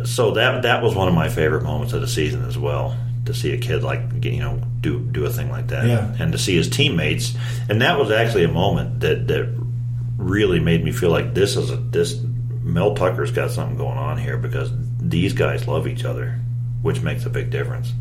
[0.06, 2.98] so that that was one of my favorite moments of the season as well.
[3.30, 6.15] To see a kid like you know do do a thing like that, yeah.
[6.20, 7.36] and to see his teammates,
[7.70, 9.56] and that was actually a moment that that
[10.18, 12.20] really made me feel like this is a this
[12.62, 16.39] Mel Tucker's got something going on here because these guys love each other,
[16.82, 17.94] which makes a big difference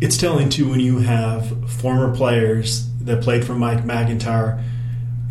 [0.00, 4.62] it's telling too when you have former players that played for Mike MacIntyre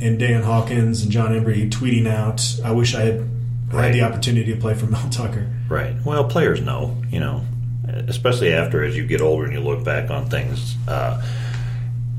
[0.02, 3.30] and Dan Hawkins and Jon Embree tweeting out, "I wish I had
[3.72, 3.86] right.
[3.86, 5.96] had the opportunity to play for Mel Tucker." Right.
[6.04, 7.44] Well, players know, you know,
[8.08, 10.76] especially after as you get older and you look back on things.
[10.88, 11.24] Uh,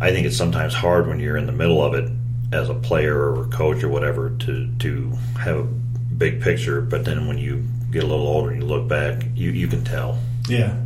[0.01, 2.11] I think it's sometimes hard when you're in the middle of it
[2.53, 6.81] as a player or a coach or whatever to to have a big picture.
[6.81, 9.85] But then when you get a little older and you look back, you you can
[9.85, 10.19] tell.
[10.49, 10.77] Yeah.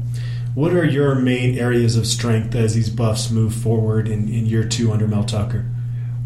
[0.55, 4.67] What are your main areas of strength as these buffs move forward in, in year
[4.67, 5.67] two under Mel Tucker?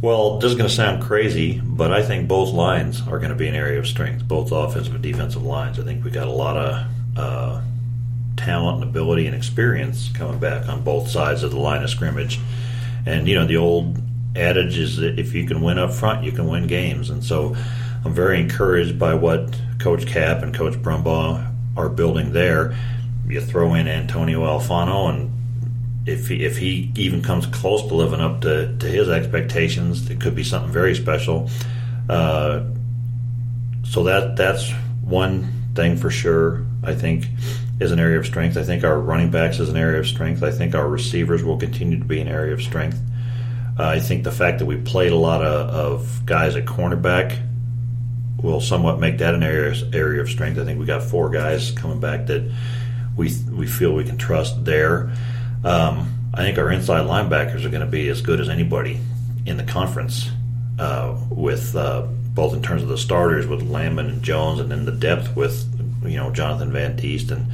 [0.01, 3.37] Well, this is going to sound crazy, but I think both lines are going to
[3.37, 5.79] be an area of strength, both offensive and defensive lines.
[5.79, 7.63] I think we got a lot of uh,
[8.45, 12.39] talent and ability and experience coming back on both sides of the line of scrimmage.
[13.07, 13.99] And, you know, the old
[14.37, 17.11] adage is that if you can win up front, you can win games.
[17.11, 17.57] And so
[18.05, 22.77] I'm very encouraged by what Coach Cap and Coach Brumbaugh are building there
[23.33, 25.31] you throw in Antonio Alfano, and
[26.07, 30.21] if he, if he even comes close to living up to, to his expectations, it
[30.21, 31.49] could be something very special.
[32.09, 32.65] Uh,
[33.85, 34.71] so that that's
[35.03, 36.65] one thing for sure.
[36.83, 37.27] I think
[37.81, 38.57] is an area of strength.
[38.57, 40.43] I think our running backs is an area of strength.
[40.43, 43.01] I think our receivers will continue to be an area of strength.
[43.79, 47.41] Uh, I think the fact that we played a lot of, of guys at cornerback
[48.43, 50.59] will somewhat make that an area area of strength.
[50.59, 52.51] I think we got four guys coming back that
[53.17, 55.13] we we feel we can trust there.
[55.65, 58.99] Um, I think our inside linebackers are going to be as good as anybody
[59.47, 60.31] in the conference,
[60.79, 62.03] uh, with uh,
[62.35, 65.72] both in terms of the starters with Landman and Jones, and then the depth with
[66.05, 67.47] you know Jonathan Van Diest, and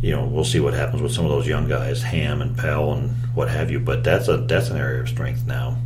[0.00, 2.92] you know we'll see what happens with some of those young guys, Ham and Pell
[2.92, 3.80] and what have you.
[3.80, 5.78] But that's a that's an area of strength now.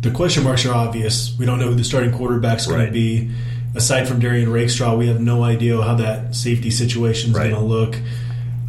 [0.00, 1.36] The question marks are obvious.
[1.38, 2.86] We don't know who the starting quarterback's going right.
[2.86, 3.30] to be
[3.74, 7.50] aside from Derrion Rakestraw, we have no idea how that safety situation is right.
[7.50, 7.96] going to look.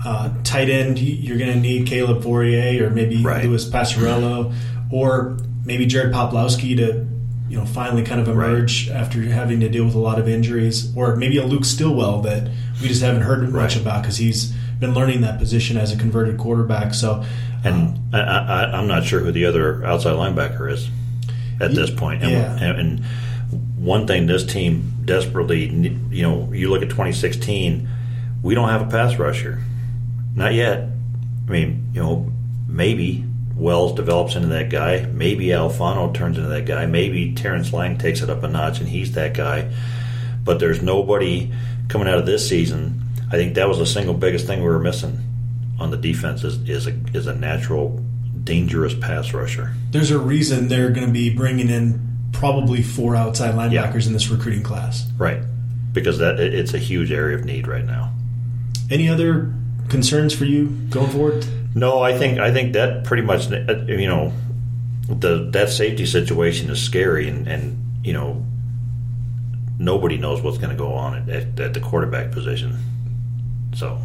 [0.05, 3.43] Uh, tight end, you're going to need Caleb Fauria or maybe right.
[3.43, 4.55] Louis Passarello
[4.91, 7.05] or maybe Jared Poplawski to
[7.49, 10.95] you know finally kind of emerge after having to deal with a lot of injuries,
[10.95, 12.49] or maybe a Luke Stillwell that
[12.81, 13.81] we just haven't heard much Right.
[13.81, 16.93] about because he's been learning that position as a converted quarterback.
[16.93, 17.23] So,
[17.65, 20.89] And um, I, I, I'm not sure who the other outside linebacker is
[21.59, 22.23] at this point.
[22.23, 22.73] And, Yeah.
[22.79, 23.03] and,
[23.77, 25.65] one thing this team desperately,
[26.12, 27.88] you know, you look at 2016,
[28.43, 29.63] we don't have a pass rusher.
[30.35, 30.89] Not yet.
[31.47, 32.31] I mean, you know,
[32.67, 33.23] maybe
[33.59, 35.05] Wells develops into that guy.
[35.13, 36.85] Maybe Alfano turns into that guy.
[36.85, 39.71] Maybe Terrance Lang takes it up a notch and he's that guy.
[40.43, 41.51] But there's nobody
[41.89, 43.01] coming out of this season.
[43.27, 45.19] I think that was the single biggest thing we were missing
[45.79, 48.03] on the defense is, is a is a natural
[48.43, 49.73] dangerous pass rusher.
[49.91, 54.07] there's a reason they're going to be bringing in probably four outside linebackers Yeah.
[54.07, 55.07] in this recruiting class.
[55.17, 55.41] Right.
[55.93, 58.13] Because that it's a huge area of need right now.
[58.89, 59.53] Any other
[59.89, 61.45] concerns for you going forward?
[61.75, 64.34] No, I think I think that pretty much uh, you know
[65.08, 68.43] the that safety situation is scary and and you know
[69.77, 72.77] nobody knows what's going to go on at, at, at the quarterback position.
[73.73, 73.97] So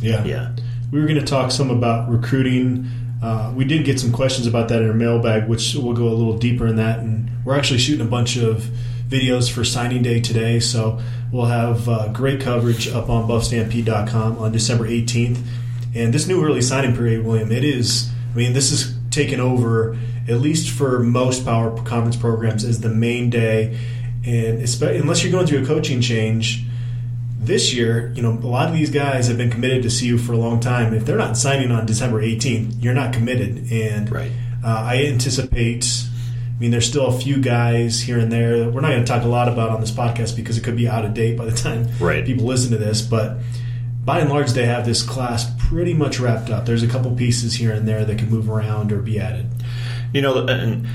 [0.00, 0.24] Yeah.
[0.24, 0.52] yeah,
[0.90, 2.86] We were going to talk some about recruiting.
[3.22, 6.12] Uh, we did get some questions about that in our mailbag, which we'll go a
[6.14, 6.98] little deeper in that.
[6.98, 8.68] And we're actually shooting a bunch of
[9.08, 14.52] videos for signing day today, so we'll have uh, great coverage up on buffstampede.com on
[14.52, 15.38] December 18th.
[15.94, 18.10] And this new early signing period, William, it is.
[18.32, 19.96] I mean, this is taken over
[20.28, 23.76] at least for most power conference programs as the main day.
[24.24, 26.64] And unless you're going through a coaching change,
[27.38, 30.32] this year, you know, a lot of these guys have been committed to CU for
[30.32, 30.94] a long time.
[30.94, 33.70] If they're not signing on December 18th, you're not committed.
[33.72, 34.30] And Right.
[34.64, 36.04] uh, I anticipate.
[36.56, 39.12] I mean, there's still a few guys here and there that we're not going to
[39.12, 41.44] talk a lot about on this podcast because it could be out of date by
[41.44, 42.24] the time Right.
[42.24, 43.02] people listen to this.
[43.02, 43.38] But
[44.04, 46.66] by and large, they have this class pretty much wrapped up.
[46.66, 49.48] There's a couple pieces here and there that can move around or be added.
[50.12, 50.86] You know, and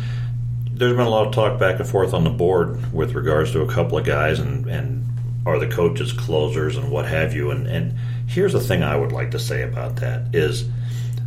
[0.70, 3.62] there's been a lot of talk back and forth on the board with regards to
[3.62, 5.04] a couple of guys and, and
[5.48, 7.50] are the coaches closers and what have you.
[7.50, 10.70] And, and here's the thing I would like to say about that is,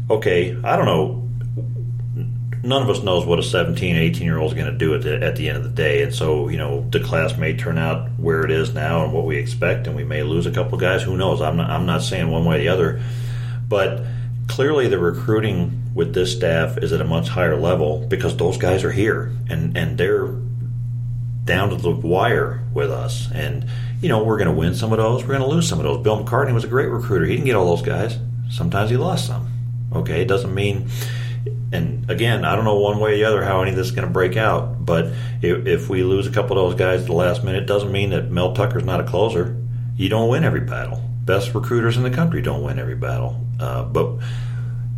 [0.09, 1.27] okay, I don't know.
[2.63, 5.03] None of us knows what a 17, 18 year old is going to do at
[5.03, 6.05] the, at the end of the day.
[6.05, 9.25] And so, you know, the class may turn out where it is now and what
[9.25, 11.03] we expect, and we may lose a couple of guys.
[11.03, 11.41] Who knows?
[11.41, 13.03] I'm not, I'm not saying one way or the other.
[13.71, 14.05] But
[14.49, 18.83] clearly the recruiting with this staff is at a much higher level because those guys
[18.83, 20.27] are here and, and they're
[21.45, 23.31] down to the wire with us.
[23.33, 23.67] And,
[24.03, 25.23] you know, we're going to win some of those.
[25.23, 26.03] We're going to lose some of those.
[26.03, 27.27] Bill McCartney was a great recruiter.
[27.27, 28.19] He didn't get all those guys.
[28.51, 29.49] Sometimes he lost some.
[29.93, 30.89] Okay, it doesn't mean.
[31.73, 33.93] And again, I don't know one way or the other how any of this is
[33.93, 34.85] going to break out.
[34.85, 37.67] But if, if we lose a couple of those guys at the last minute, it
[37.67, 39.57] doesn't mean that Mel Tucker's not a closer.
[39.97, 41.10] You don't win every battle.
[41.31, 43.40] Best recruiters in the country don't win every battle.
[43.61, 44.19] Uh, but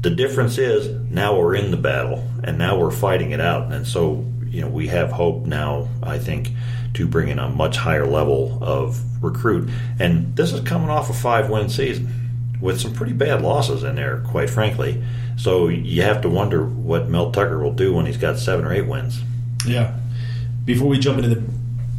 [0.01, 3.71] the difference is now we're in the battle and now we're fighting it out.
[3.71, 6.49] And so, you know, we have hope now, I think,
[6.95, 9.68] to bring in a much higher level of recruit.
[10.01, 12.09] And this is coming off a five win season
[12.62, 15.05] with some pretty bad losses in there, quite frankly.
[15.37, 18.73] So you have to wonder what Mel Tucker will do when he's got seven or
[18.73, 19.21] eight wins.
[19.66, 19.99] Yeah.
[20.64, 21.42] Before we jump into the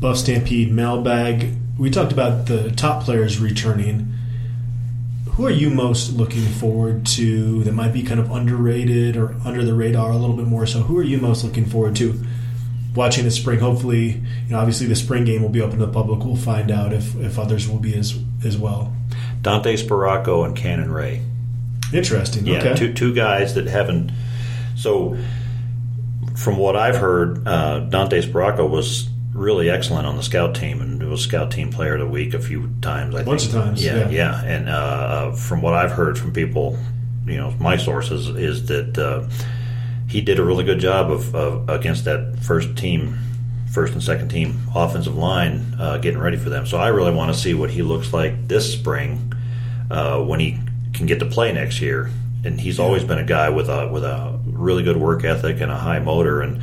[0.02, 4.12] Buff Stampede mailbag, we talked about the top players returning.
[5.36, 9.66] Who are you most looking forward to that might be kind of underrated or under
[9.66, 10.82] the radar a little bit more so?
[10.82, 12.24] Who are you most looking forward to
[12.96, 13.60] watching this spring?
[13.60, 16.24] Hopefully, you know, obviously the spring game will be open to the public.
[16.24, 18.16] We'll find out if, if others will be as
[18.46, 18.94] as well.
[19.42, 21.24] Dante Sparaco and Cannon Ray.
[21.92, 22.46] Interesting.
[22.46, 22.76] Yeah, okay.
[22.76, 24.12] two two guys that haven't.
[24.76, 25.18] So,
[26.36, 31.02] from what I've heard, uh, Dante Sparaco was really excellent on the scout team and
[31.10, 33.16] was scout team player of the week a few times.
[33.16, 33.56] I Bunch think.
[33.56, 34.10] of times, Yeah, yeah.
[34.10, 34.44] yeah.
[34.44, 36.78] And uh, uh, from what I've heard from people,
[37.26, 39.28] you know, my sources is that uh,
[40.08, 43.18] he did a really good job of, of against that first team.
[43.72, 46.68] First and second team offensive line, uh, getting ready for them.
[46.68, 49.34] So I really want to see what he looks like this spring
[49.90, 50.60] uh, when he
[50.94, 52.12] can get to play next year.
[52.46, 55.72] And he's always been a guy with a with a really good work ethic and
[55.72, 56.42] a high motor.
[56.44, 56.62] And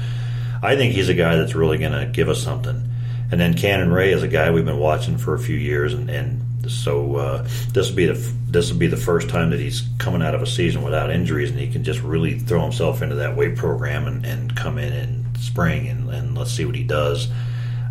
[0.62, 2.88] I think he's a guy that's really going to give us something.
[3.33, 6.11] And then Cannon Ray is a guy we've been watching for a few years, and,
[6.11, 9.85] and so uh, this will be the this will be the first time that he's
[9.99, 13.15] coming out of a season without injuries, and he can just really throw himself into
[13.17, 16.83] that weight program and, and come in in spring, and, and let's see what he
[16.83, 17.29] does.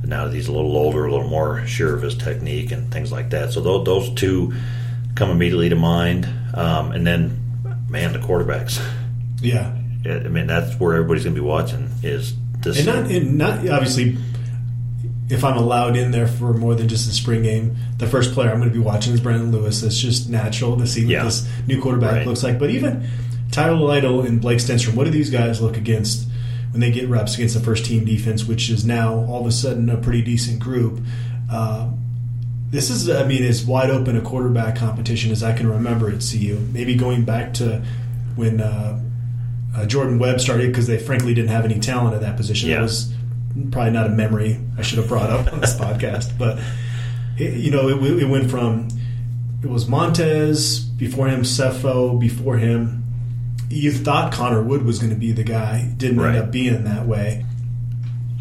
[0.04, 3.12] Now that he's a little older, a little more sure of his technique and things
[3.12, 3.54] like that.
[3.54, 4.54] So those, those two
[5.16, 7.40] come immediately to mind, um, and then
[7.90, 8.84] man, the quarterbacks.
[9.42, 9.76] yeah.
[10.06, 11.90] I mean, that's where everybody's going to be watching.
[12.04, 12.78] Is this?
[12.78, 14.18] And not, and not obviously,
[15.30, 18.50] if I'm allowed in there for more than just the spring game, the first player
[18.50, 19.82] I'm going to be watching is Brandon Lewis.
[19.82, 21.24] That's just natural to see what Yeah.
[21.26, 22.28] this new quarterback Right.
[22.28, 22.58] looks like.
[22.60, 23.08] But even
[23.52, 26.28] Tyler Lytle and Blake Stenstrom, what do these guys look against
[26.72, 29.52] when they get reps against the first team defense, which is now all of a
[29.52, 31.00] sudden a pretty decent group.
[31.52, 31.90] Uh,
[32.72, 36.22] this is, I mean, as wide open a quarterback competition as I can remember at
[36.22, 36.60] CU.
[36.72, 37.82] Maybe going back to
[38.36, 39.00] when uh,
[39.80, 42.70] uh, Jordan Webb started because they frankly didn't have any talent at that position.
[42.70, 42.80] Yeah.
[42.80, 43.14] It was
[43.72, 46.60] probably not a memory I should have brought up on this podcast, but
[47.38, 48.88] it, you know, it, it went from
[49.64, 53.04] it was Montez before him, Sefo before him.
[53.70, 56.36] You thought Connor Wood was going to be the guy, didn't Right.
[56.36, 57.46] end up being that way.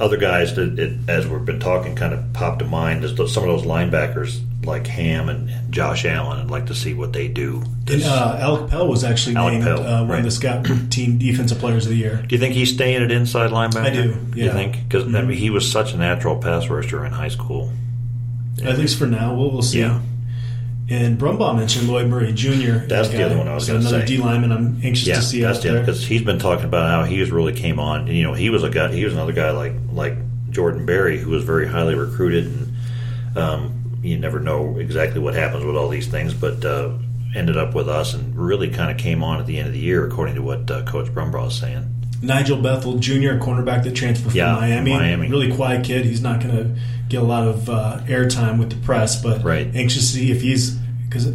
[0.00, 3.42] Other guys that, it, as we've been talking, kind of popped to mind is some
[3.42, 6.38] of those linebackers like Ham and Josh Allen.
[6.40, 7.62] I'd like to see what they do.
[7.62, 10.18] And, This- uh, Alec Pell was actually Alec named Pell, uh, one right.
[10.18, 12.22] of the Scout Team Defensive Players of the Year.
[12.28, 13.76] do you think he's staying at inside linebacker?
[13.82, 14.46] I do, You yeah.
[14.48, 14.56] Mm-hmm.
[14.56, 14.88] think?
[14.88, 17.72] Because I mean, he was such a natural pass rusher in high school.
[18.62, 19.80] At least for now, we'll, we'll see.
[19.80, 20.00] Yeah.
[20.90, 22.86] And Brumbaugh mentioned Lloyd Murray Jr.
[22.86, 23.88] That's the other one I was So gonna say.
[23.96, 24.06] another.
[24.06, 24.52] D lineman.
[24.52, 25.80] I'm anxious Yeah, to see that's out there.
[25.80, 28.06] Because he's been talking about how he was really came on.
[28.06, 28.90] You know, he was a guy.
[28.92, 30.14] He was another guy like like
[30.50, 35.64] Jordan Berry, who was very highly recruited, and um, you never know exactly what happens
[35.64, 36.64] with all these things, but.
[36.64, 36.92] Uh,
[37.36, 39.78] Ended up with us and really kind of came on at the end of the
[39.78, 41.84] year, according to what uh, Coach Brumbaugh is saying.
[42.22, 44.90] Nigel Bethel Jr., a cornerback that transferred from Yeah, Miami.
[44.92, 45.28] Miami.
[45.28, 46.04] Really quiet kid.
[46.04, 49.68] He's not going to get a lot of uh, airtime with the press, but Right.
[49.74, 50.72] anxious to see if he's
[51.08, 51.32] because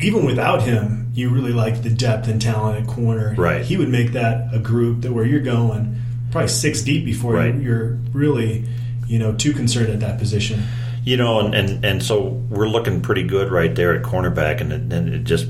[0.00, 3.34] even without him, you really like the depth and talent at corner.
[3.36, 3.62] Right.
[3.64, 5.96] He would make that a group that where you're going
[6.30, 7.54] probably six deep before Right.
[7.54, 8.64] you're really
[9.06, 10.62] you know too concerned at that position.
[11.04, 14.72] You know, and, and, and so we're looking pretty good right there at cornerback, and
[14.92, 15.46] and it just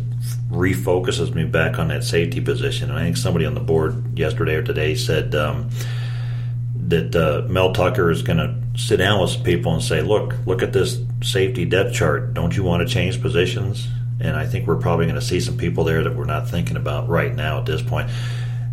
[0.53, 2.91] refocuses me back on that safety position.
[2.91, 5.71] And I think somebody on the board yesterday or today said um,
[6.89, 10.35] that uh, Mel Tucker is going to sit down with some people and say, "Look,
[10.47, 12.35] look at this safety depth chart.
[12.35, 13.89] Don't you want to change positions?"
[14.21, 16.77] And I think we're probably going to see some people there that we're not thinking
[16.77, 18.11] about right now at this point.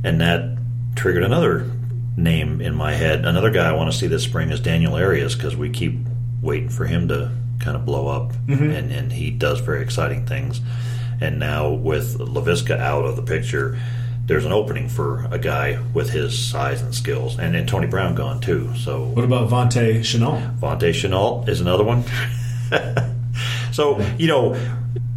[0.03, 0.57] And that
[0.95, 1.71] triggered another
[2.17, 3.25] name in my head.
[3.25, 5.95] Another guy I want to see this spring is Daniel Arias because we keep
[6.41, 10.61] waiting for him to kind of blow up, and, and he does very exciting things.
[11.22, 13.78] And now with Laviska out of the picture,
[14.26, 18.13] there's an opening for a guy with his size and skills, and then Tony Brown
[18.13, 18.72] gone too.
[18.76, 20.59] So What about Vontae Shenault?
[20.59, 22.03] Vontae Shenault is another one.
[23.72, 24.55] so you know,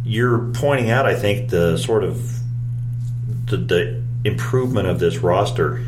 [0.03, 2.27] you're pointing out, I think, the sort of
[3.45, 5.85] the, the improvement of this roster,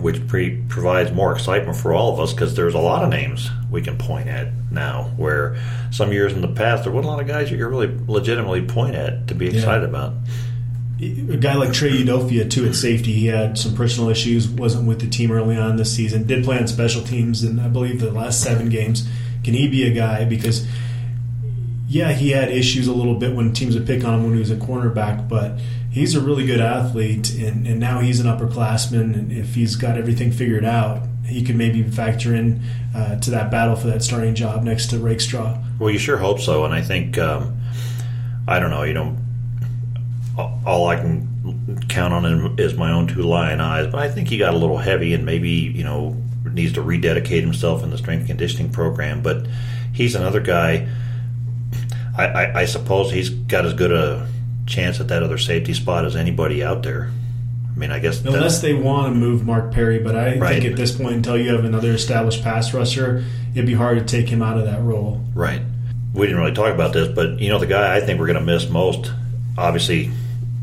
[0.00, 3.50] which pre- provides more excitement for all of us because there's a lot of names
[3.70, 5.12] we can point at now.
[5.16, 5.56] Where
[5.90, 8.66] some years in the past there wasn't a lot of guys you could really legitimately
[8.66, 10.14] point at to be excited about.
[11.00, 13.12] a guy like Trey Udofia too at safety.
[13.12, 16.26] He had some personal issues, wasn't with the team early on this season.
[16.26, 19.08] Did play on special teams in I believe the last seven games.
[19.44, 20.24] Can he be a guy?
[20.24, 20.66] Because
[21.88, 24.38] yeah, he had issues a little bit when teams would pick on him when he
[24.40, 25.58] was a cornerback, but
[25.90, 29.14] he's a really good athlete, and, and now he's an upperclassman.
[29.14, 32.60] And if he's got everything figured out, he could maybe factor in
[32.94, 35.58] uh, to that battle for that starting job next to Rakestraw.
[35.78, 37.58] Well, you sure hope so, and I think um,
[38.48, 38.82] I don't know.
[38.82, 39.16] You know,
[40.64, 43.86] all- I can count on him is my own two lion eyes.
[43.86, 46.16] But I think he got a little heavy, and maybe you know
[46.52, 49.22] needs to rededicate himself in the strength conditioning program.
[49.22, 49.46] But
[49.92, 50.88] he's another guy.
[52.16, 54.28] I, I, I suppose he's got as good a
[54.66, 57.10] chance at that other safety spot as anybody out there.
[57.74, 60.60] I mean, I guess Unless they want to move Mark Perry, but I Right.
[60.60, 63.22] think at this point, until you have another established pass rusher,
[63.54, 65.20] it'd be hard to take him out of that role.
[65.34, 65.60] Right.
[66.14, 68.38] We didn't really talk about this, but you know the guy I think we're going
[68.38, 69.12] to miss most.
[69.58, 70.10] Obviously,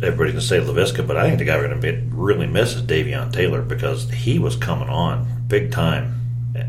[0.02, 2.74] everybody's going to say Laviska, but I think the guy we're going to really miss
[2.74, 6.20] is Davion Taylor because he was coming on big time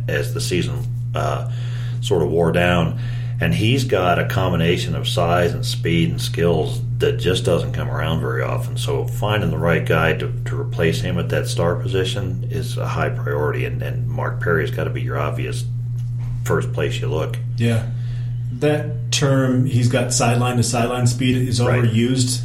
[0.08, 1.50] as the season uh,
[2.02, 3.00] sort of wore down,
[3.40, 7.90] and he's got a combination of size and speed and skills that just doesn't come
[7.90, 8.76] around very often.
[8.76, 12.86] So finding the right guy to, to replace him at that star position is a
[12.86, 15.64] high priority, and, and Mark Perry's got to be your obvious
[16.44, 17.36] first place you look.
[17.56, 17.90] Yeah.
[18.60, 21.82] That term, he's got sideline to sideline speed, is Right.
[21.82, 22.44] overused.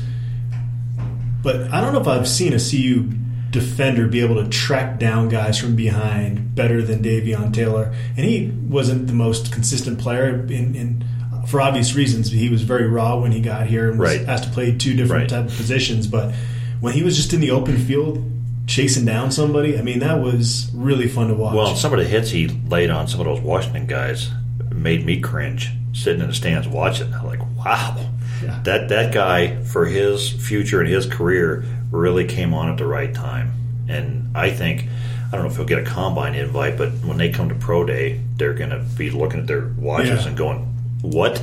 [1.43, 3.09] But I don't know if I've seen a CU
[3.51, 7.93] defender be able to track down guys from behind better than Davion Taylor.
[8.15, 11.03] And he wasn't the most consistent player in, in
[11.47, 12.31] for obvious reasons.
[12.31, 14.27] He was very raw when he got here and was Right.
[14.27, 15.29] asked to play two different Right.
[15.41, 16.05] type of positions.
[16.05, 16.33] But
[16.79, 18.23] when he was just in the open field
[18.67, 21.55] chasing down somebody, I mean, that was really fun to watch.
[21.55, 24.29] Well, some of the hits he laid on some of those Washington guys
[24.71, 27.11] made me cringe sitting in the stands watching.
[27.13, 27.97] I'm like, wow,
[28.43, 28.59] Yeah.
[28.65, 33.13] that that guy for his future and his career really came on at the right
[33.13, 33.51] time.
[33.87, 34.85] And I think
[35.31, 37.85] I don't know if he'll get a combine invite, but when they come to pro
[37.85, 40.27] day, they're going to be looking at their watches Yeah.
[40.27, 40.59] and going,
[41.01, 41.39] "What?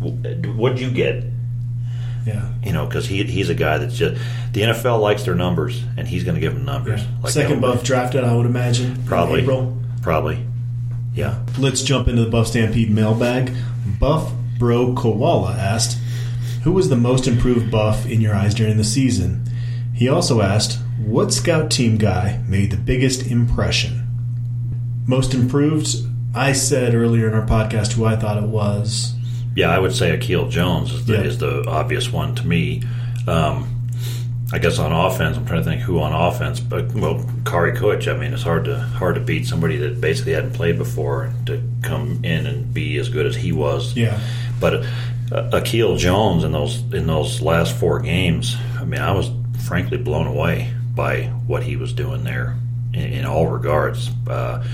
[0.00, 1.24] What'd you get?"
[2.26, 2.46] Yeah.
[2.64, 4.20] You know, because he, he's a guy that's just
[4.52, 7.02] the NFL likes their numbers, and he's going to give them numbers.
[7.22, 7.60] Like Second.
[7.60, 9.02] Buff drafted, I would imagine.
[9.06, 9.46] Probably.
[10.02, 10.44] Probably.
[11.14, 11.38] Yeah.
[11.58, 13.52] Let's jump into the Buff Stampede mailbag.
[13.98, 15.98] Buff Bro Koala asked,
[16.64, 19.44] Who was the most improved buff in your eyes during the season?
[19.98, 24.06] He also asked, What scout team guy made the biggest impression?
[25.06, 25.88] Most improved,
[26.34, 29.14] I said earlier in our podcast who I thought it was.
[29.56, 31.20] Yeah, I would say Akil Jones is the, Yeah.
[31.22, 32.82] is the obvious one to me.
[33.26, 33.74] Um,
[34.52, 38.06] I guess on offense, I'm trying to think who on offense, but well, Kary Kutsch.
[38.06, 41.60] I mean, it's hard to hard to beat somebody that basically hadn't played before to
[41.82, 43.94] come in and be as good as he was.
[43.96, 44.18] Yeah.
[44.60, 44.86] But
[45.32, 49.28] uh, Akil Jones in those in those last four games, I mean, I was
[49.68, 52.56] frankly blown away by what he was doing there
[52.94, 54.10] in, in all regards.
[54.26, 54.66] Uh,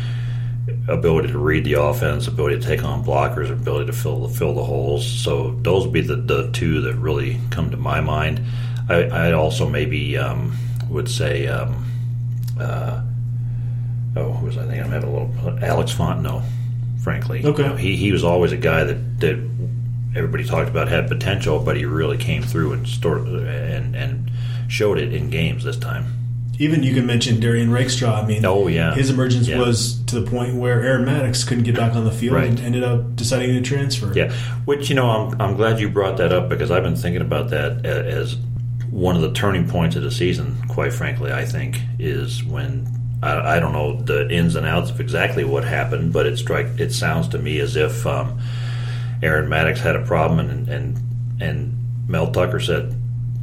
[0.89, 4.55] ability to read the offense, ability to take on blockers, ability to fill the fill
[4.55, 5.07] the holes.
[5.07, 8.41] So those would be the, the two that really come to my mind.
[8.89, 10.57] I, I also maybe um,
[10.89, 11.85] would say, um,
[12.59, 13.03] uh,
[14.17, 14.85] oh, who was I thinking?
[14.85, 16.45] I'm having a little Alex Fontenot.
[17.03, 17.63] Frankly, Okay.
[17.63, 19.37] You know, he he was always a guy that that
[20.17, 24.31] everybody talked about had potential, but he really came through and stored and and
[24.69, 26.07] showed it in games this time.
[26.61, 28.23] Even you can mention Derrion Rakestraw.
[28.23, 28.95] I mean, Oh, yeah.
[28.95, 29.59] his emergence Yeah.
[29.59, 32.49] was to the point where Aaron Maddox couldn't get back on the field Right.
[32.49, 34.13] and ended up deciding to transfer.
[34.15, 34.31] Yeah,
[34.65, 37.51] which you know, I'm I'm glad you brought that up because I've been thinking about
[37.51, 38.37] that as
[38.91, 40.57] one of the turning points of the season.
[40.69, 42.87] Quite frankly, I think is when
[43.21, 46.69] I, I don't know the ins and outs of exactly what happened, but it strike
[46.79, 48.39] it sounds to me as if um,
[49.25, 50.99] Aaron Maddox had a problem and and
[51.41, 51.73] and
[52.07, 52.95] Mel Tucker said,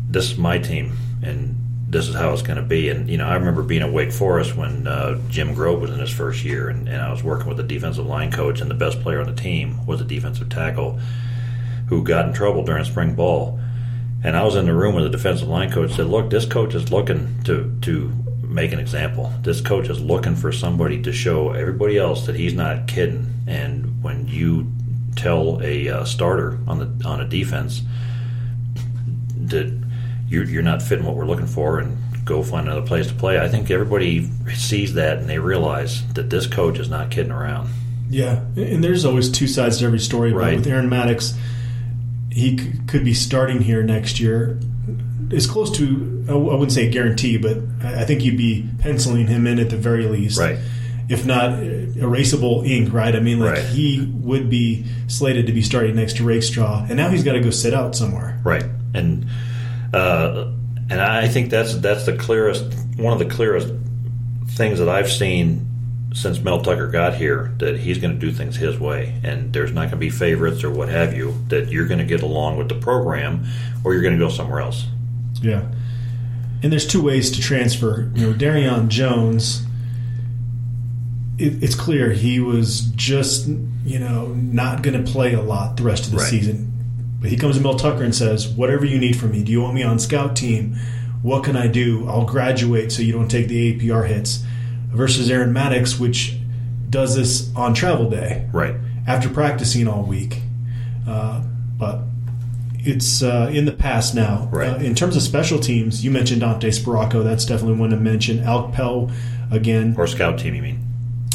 [0.10, 0.94] "This is my team."
[1.24, 1.56] And
[1.90, 2.90] this is how it's going to be.
[2.90, 6.00] And you know, I remember being at Wake Forest when uh, Jim Grobe was in
[6.00, 8.76] his first year, and, and I was working with the defensive line coach, and the
[8.76, 11.00] best player on the team was a defensive tackle
[11.88, 13.60] who got in trouble during spring ball.
[14.24, 15.94] And I was in the room with the defensive line coach.
[15.94, 18.12] Said, "Look, this coach is looking to to
[18.52, 19.34] make an example.
[19.42, 23.34] This coach is looking for somebody to show everybody else that he's not kidding.
[23.48, 24.72] And when you
[25.16, 27.82] tell a uh, starter on the on a defense
[29.36, 29.82] that
[30.32, 33.40] you're, you're not fitting what we're looking for and go find another place to play.
[33.40, 37.70] I think everybody sees that and they realize that this coach is not kidding around.
[38.10, 40.34] Yeah, and there's always two sides to every story.
[40.34, 40.52] Right.
[40.52, 41.34] But with Aaron Maddox,
[42.32, 44.60] he c- could be starting here next year.
[45.30, 49.48] It's close to, I wouldn't say a guarantee, but I think you'd be penciling him
[49.48, 50.38] in at the very least.
[50.40, 50.58] Right.
[51.10, 53.16] If not erasable ink, right?
[53.16, 53.66] I mean, like Right.
[53.66, 57.40] he would be slated to be starting next to Rakestraw, and now he's got to
[57.42, 58.40] go sit out somewhere.
[58.44, 58.64] Right.
[58.94, 59.26] And
[59.94, 60.52] uh,
[60.90, 62.64] and I think that's that's the clearest
[62.98, 63.74] one of the clearest
[64.50, 65.68] things that I've seen
[66.14, 69.72] since Mel Tucker got here that he's going to do things his way and there's
[69.72, 72.58] not going to be favorites or what have you that you're going to get along
[72.58, 73.46] with the program
[73.86, 74.86] or you're going to go somewhere else.
[75.42, 75.64] Yeah.
[76.62, 78.12] And there's two ways to transfer.
[78.14, 79.66] You know, Darion Jones,
[81.38, 85.84] it, it's clear he was just, you know, not going to play a lot the
[85.84, 86.30] rest of the Right.
[86.30, 86.71] season.
[87.22, 89.44] But he comes to Mel Tucker and says, whatever you need from me.
[89.44, 90.76] Do you want me on scout team?
[91.22, 92.08] What can I do?
[92.10, 94.44] I'll graduate so you don't take the APR hits.
[94.90, 96.36] Versus Aaron Maddox, which
[96.90, 98.76] does this on travel day Right.
[99.08, 100.42] after practicing all week.
[101.08, 101.44] Uh,
[101.78, 102.02] but
[102.80, 104.50] it's uh, in the past now.
[104.52, 104.70] Right.
[104.70, 107.24] Uh, in terms of special teams, you mentioned Dante Sparaco.
[107.24, 108.40] That's definitely one to mention.
[108.40, 109.12] Alec Pell,
[109.52, 109.94] again.
[109.98, 110.80] Or scout team, you mean?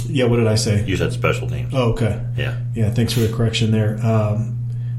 [0.09, 0.85] Yeah, what did I say?
[0.85, 1.73] You said special teams.
[1.75, 2.21] Oh, okay.
[2.37, 2.61] Yeah.
[2.75, 3.99] Yeah, thanks for the correction there.
[4.05, 4.56] Um,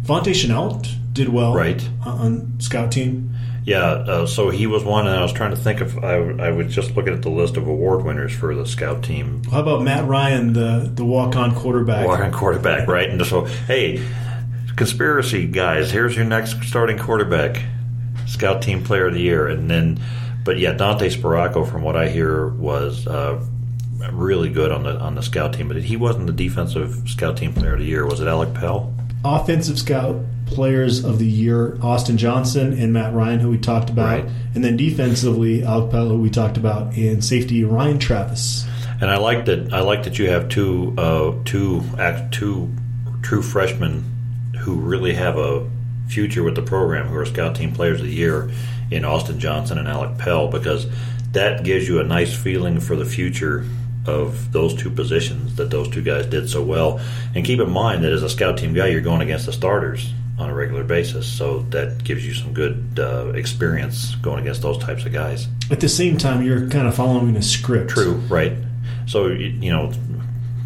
[0.07, 1.87] Vontae Shenault did well Right.
[2.05, 3.31] on- on scout team.
[3.65, 5.97] Yeah, uh, so he was one, and I was trying to think of.
[6.01, 6.15] I,
[6.47, 9.41] I was just looking at the list of award winners for the scout team.
[9.51, 12.07] How about Matt Ryan, the, the walk on quarterback?
[12.07, 13.09] Walking quarterback, right?
[13.09, 14.01] And so, hey,
[14.77, 17.61] conspiracy guys, here's your next starting quarterback,
[18.25, 19.99] scout team player of the year, and then,
[20.45, 23.43] but yeah, Dante Sparaco, from what I hear, was uh,
[24.13, 27.51] really good on the on the scout team, but he wasn't the defensive scout team
[27.53, 28.05] player of the year.
[28.05, 28.93] Was it Alec Pell?
[29.35, 34.23] Offensive scout players of the year Austin Johnson and Matt Ryan, who we talked about,
[34.23, 34.25] Right.
[34.55, 38.65] and then defensively Alec Pell, who we talked about, and safety Ryan Travis.
[39.01, 39.73] And I like that.
[39.73, 42.69] I like that you have two, uh, two, act, two
[43.21, 44.03] true freshmen
[44.59, 45.67] who really have a
[46.07, 48.49] future with the program, who are scout team players of the year
[48.89, 50.87] in Austin Johnson and Alec Pell, because
[51.33, 53.65] that gives you a nice feeling for the future
[54.07, 56.99] of those two positions that those two guys did so well.
[57.35, 60.11] And keep in mind that as a scout team guy, you're going against the starters
[60.39, 64.77] on a regular basis, so that gives you some good uh, experience going against those
[64.77, 65.47] types of guys.
[65.71, 67.89] At the same time, you're kind of following a script.
[67.89, 68.53] True, right?
[69.07, 69.91] So you know,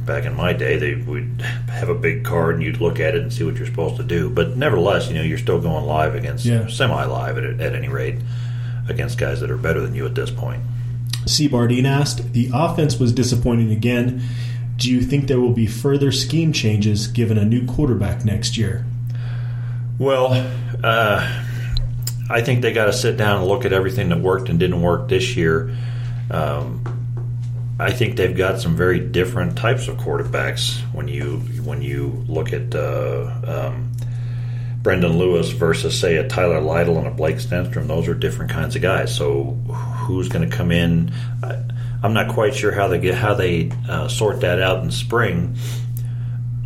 [0.06, 3.22] back in my day, they would have a big card and you'd look at it
[3.22, 4.30] and see what you're supposed to do.
[4.30, 6.68] But nevertheless, you know, you're still going live against Yeah.
[6.68, 8.16] semi-live at, at any rate
[8.90, 10.62] against guys that are better than you at this point.
[11.26, 11.48] C.
[11.48, 14.22] Bardine asked, The offense was disappointing again.
[14.78, 18.86] Do you think there will be further scheme changes given a new quarterback next year?
[20.00, 20.34] Well,
[20.84, 21.44] uh,
[22.30, 24.82] I think they got to sit down and look at everything that worked and didn't
[24.82, 25.76] work this year.
[26.32, 26.84] Um,
[27.80, 32.54] I think they've got some very different types of quarterbacks when you when you look
[32.54, 33.92] at uh, um,
[34.82, 37.88] Brendan Lewis versus say a Tyler Lytle and a Blake Stenstrom.
[37.88, 39.16] Those are different kinds of guys.
[39.16, 41.12] So who's going to come in?
[41.44, 41.64] I,
[42.04, 45.56] I'm not quite sure how they get how they uh, sort that out in spring.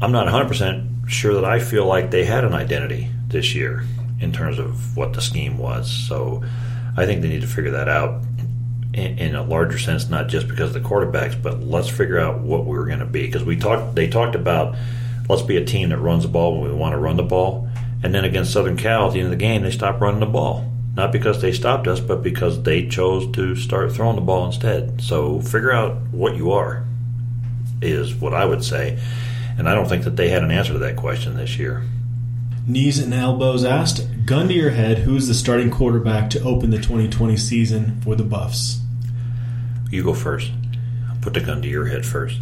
[0.01, 3.83] I'm not 100 percent sure that I feel like they had an identity this year
[4.19, 5.91] in terms of what the scheme was.
[5.91, 6.43] So
[6.95, 8.23] I think they need to figure that out
[8.93, 12.39] in, in a larger sense, not just because of the quarterbacks, but let's figure out
[12.39, 13.25] what we're going to be.
[13.25, 14.75] Because we talked, they talked about
[15.27, 17.67] let's be a team that runs the ball when we want to run the ball,
[18.05, 20.27] and then against Southern Cal at the end of the game, they stopped running the
[20.27, 20.71] ball.
[20.93, 25.01] Not because they stopped us, but because they chose to start throwing the ball instead.
[25.01, 26.85] So figure out what you are,
[27.81, 28.99] is what I would say.
[29.57, 31.81] And I don't think that they had an answer to that question this year.
[32.67, 36.69] Knees and elbows asked, Gun to your head, who is the starting quarterback to open
[36.69, 38.81] the 2020 season for the Buffs?
[39.89, 40.51] You go first.
[41.09, 42.39] I'll put the gun to your head first.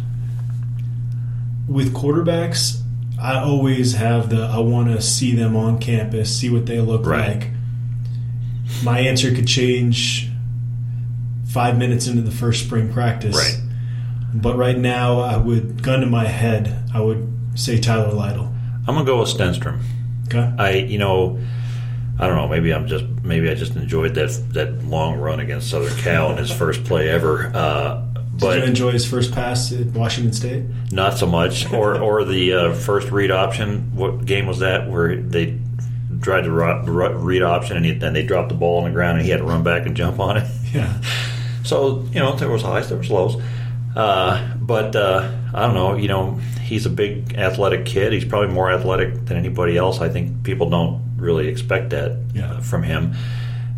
[1.66, 2.82] With quarterbacks,
[3.20, 7.06] I always have the I want to see them on campus, see what they look
[7.06, 7.38] Right.
[7.38, 7.50] like.
[8.82, 10.28] My answer could change
[11.46, 13.36] five minutes into the first spring practice.
[13.36, 13.60] Right.
[14.34, 18.52] But right now, I would, gun to my head, I would say Tyler Lytle.
[18.88, 19.78] I'm gonna go with Stenstrom.
[20.26, 20.52] Okay.
[20.58, 21.38] I, you know,
[22.18, 22.48] I don't know.
[22.48, 26.36] Maybe I'm just maybe I just enjoyed that that long run against Southern Cal in
[26.38, 27.50] his first play ever.
[27.54, 28.02] Uh,
[28.36, 30.64] Did you enjoy his first pass at Washington State?
[30.92, 31.70] not so much.
[31.72, 33.94] Or or the uh, first read option.
[33.94, 35.58] What game was that where they
[36.22, 39.30] tried to read option and then they dropped the ball on the ground and he
[39.30, 40.46] had to run back and jump on it.
[40.74, 41.00] Yeah.
[41.62, 43.40] So you know there was highs, there was lows.
[43.94, 45.94] Uh, but uh, I don't know.
[45.94, 48.12] You know, he's a big athletic kid.
[48.12, 50.00] He's probably more athletic than anybody else.
[50.00, 52.54] I think people don't really expect that Yeah.
[52.54, 53.14] uh, from him.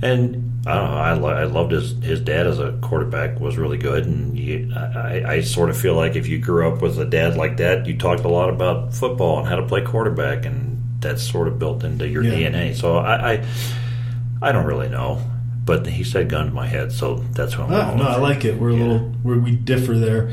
[0.00, 0.96] And I don't know.
[0.96, 4.72] I, lo- I loved his his dad as a quarterback was really good, and you,
[4.74, 7.86] I, I- sort of feel like if you grew up with a dad like that,
[7.86, 11.58] you talked a lot about football and how to play quarterback, and that's sort of
[11.58, 12.50] built into your Yeah.
[12.50, 12.74] DNA.
[12.74, 13.46] So I, I
[14.42, 15.20] I don't really know.
[15.64, 18.04] But he said gun to my head, so that's what I'm oh, going no.
[18.04, 18.56] I like it.
[18.56, 20.32] We're a little where we differ there.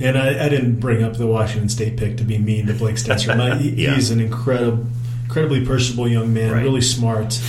[0.00, 2.96] And I, I didn't bring up the Washington State pick to be mean to Blake.
[3.08, 3.16] I-
[3.60, 3.94] Yeah.
[3.94, 4.84] He's an incredible,
[5.24, 6.62] incredibly personable young man, Right.
[6.64, 7.40] really smart,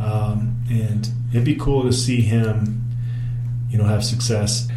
[0.00, 2.82] um, and it'd be cool to see him,
[3.68, 4.68] you know, have success.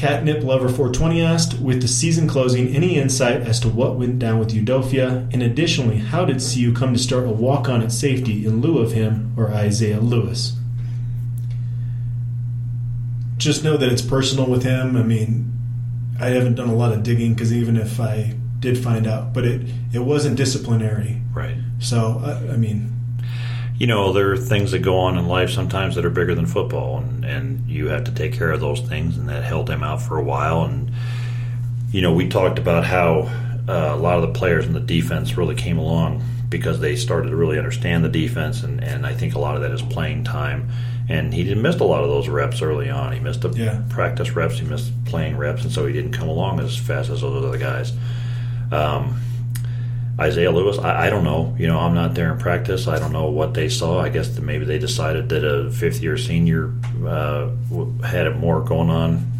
[0.00, 4.38] Catnip Lover 420 asked, with the season closing, any insight as to what went down
[4.38, 5.30] with Udofia?
[5.32, 8.78] And additionally, how did CU come to start a walk on at safety in lieu
[8.78, 10.56] of him or Isaiah Lewis?
[13.36, 14.96] Just know that it's personal with him.
[14.96, 15.52] I mean,
[16.18, 19.44] I haven't done a lot of digging because even if I did find out, but
[19.44, 21.20] it, it wasn't disciplinary.
[21.34, 21.56] Right.
[21.78, 22.99] So, I, I mean,
[23.80, 26.44] You know, there are things that go on in life sometimes that are bigger than
[26.44, 29.82] football, and, and you have to take care of those things, and that held him
[29.82, 30.64] out for a while.
[30.64, 30.90] And,
[31.90, 33.20] you know, we talked about how
[33.66, 37.30] uh, a lot of the players in the defense really came along because they started
[37.30, 40.24] to really understand the defense, and, and I think a lot of that is playing
[40.24, 40.68] time.
[41.08, 43.12] And he didn't missed a lot of those reps early on.
[43.14, 43.80] He missed the Yeah.
[43.88, 47.22] practice reps, he missed playing reps, and so he didn't come along as fast as
[47.22, 47.94] those other guys.
[48.70, 49.18] Um,
[50.20, 51.56] Isaiah Lewis, I, I don't know.
[51.58, 52.86] You know, I'm not there in practice.
[52.86, 53.98] I don't know what they saw.
[54.00, 56.72] I guess that maybe they decided that a fifth year senior
[57.06, 57.48] uh,
[58.04, 59.30] had it more going on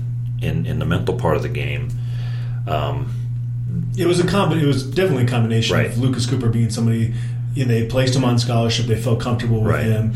[0.40, 1.90] in, in the mental part of the game.
[2.66, 3.12] Um,
[3.98, 5.86] it was a combi- It was definitely a combination Right.
[5.86, 7.12] of Lucas Cooper being somebody.
[7.54, 8.86] You know, they placed him on scholarship.
[8.86, 9.84] They felt comfortable with Right.
[9.84, 10.14] him,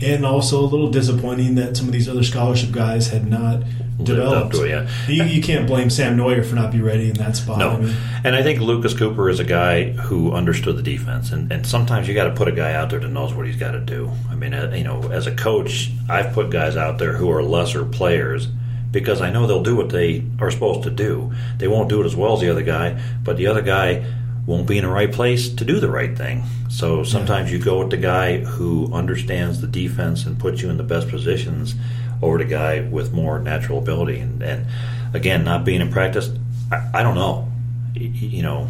[0.00, 3.62] and also a little disappointing that some of these other scholarship guys had not
[4.04, 4.54] developed.
[4.54, 4.88] to it, yeah.
[5.08, 7.58] You, you can't blame Sam Noyer for not be ready in that spot.
[7.58, 11.32] No, I mean, and I think Lucas Cooper is a guy who understood the defense,
[11.32, 13.56] and, and sometimes you got to put a guy out there that knows what he's
[13.56, 14.10] got to do.
[14.30, 17.42] I mean, uh, you know, as a coach, I've put guys out there who are
[17.42, 18.48] lesser players
[18.90, 21.32] because I know they'll do what they are supposed to do.
[21.58, 24.06] They won't do it as well as the other guy, but the other guy
[24.46, 26.42] won't be in the right place to do the right thing.
[26.70, 30.78] So sometimes you go with the guy who understands the defense and puts you in
[30.78, 31.74] the best positions
[32.22, 34.18] over the guy with more natural ability.
[34.20, 34.66] And, and
[35.14, 36.30] again, not being in practice,
[36.72, 37.50] I, I don't know.
[37.94, 38.68] Y- y- You know,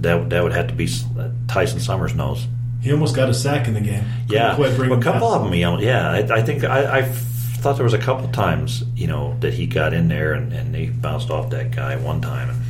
[0.00, 2.46] that that would have to be uh, Tyson Summers knows.
[2.80, 4.04] he almost got a sack in the game.
[4.28, 6.10] Couldn't Yeah, quite bring Well, a couple of them, you know, yeah.
[6.10, 9.66] I, I think I, I thought there was a couple times, you know, that he
[9.66, 12.62] got in there and, and he bounced off that guy one time and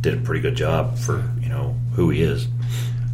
[0.00, 2.48] did a pretty good job for you know who he is.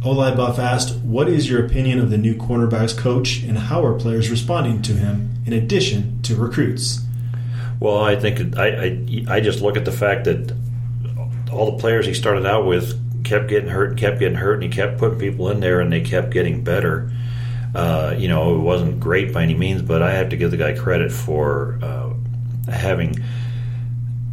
[0.03, 3.93] Olai Buff asked, "What is your opinion of the new cornerbacks coach, and how are
[3.93, 5.29] players responding to him?
[5.45, 7.01] In addition to recruits."
[7.79, 10.55] Well, I think I, I, I just look at the fact that
[11.51, 14.63] all the players he started out with kept getting hurt and kept getting hurt, and
[14.63, 17.11] he kept putting people in there, and they kept getting better.
[17.75, 20.57] Uh, you know, it wasn't great by any means, but I have to give the
[20.57, 22.13] guy credit for uh,
[22.71, 23.23] having.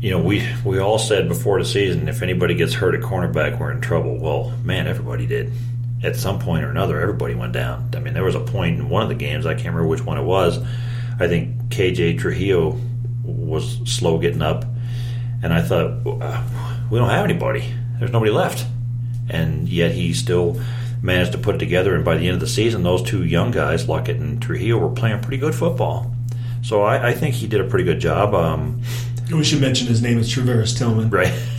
[0.00, 3.58] You know, we we all said before the season, if anybody gets hurt at cornerback,
[3.58, 4.16] we're in trouble.
[4.18, 5.52] Well, man, everybody did.
[6.04, 7.90] At some point or another, everybody went down.
[7.96, 10.04] I mean, there was a point in one of the games, I can't remember which
[10.04, 10.58] one it was.
[11.18, 12.78] I think KJ Trujillo
[13.24, 14.64] was slow getting up,
[15.42, 16.04] and I thought,
[16.90, 17.64] we don't have anybody.
[17.98, 18.64] There's nobody left,
[19.28, 20.60] and yet he still
[21.02, 21.96] managed to put it together.
[21.96, 24.94] And by the end of the season, those two young guys, Luckett and Trujillo, were
[24.94, 26.14] playing pretty good football.
[26.62, 28.34] So I, I think he did a pretty good job.
[28.34, 28.82] Um,
[29.30, 31.10] we should mention his name is Travaris Tillman.
[31.10, 31.32] Right.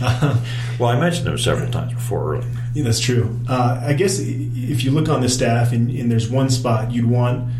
[0.78, 2.50] well, I mentioned him several times before earlier.
[2.74, 3.38] Yeah, that's true.
[3.48, 7.06] Uh, I guess if you look on the staff and, and there's one spot you'd
[7.06, 7.52] want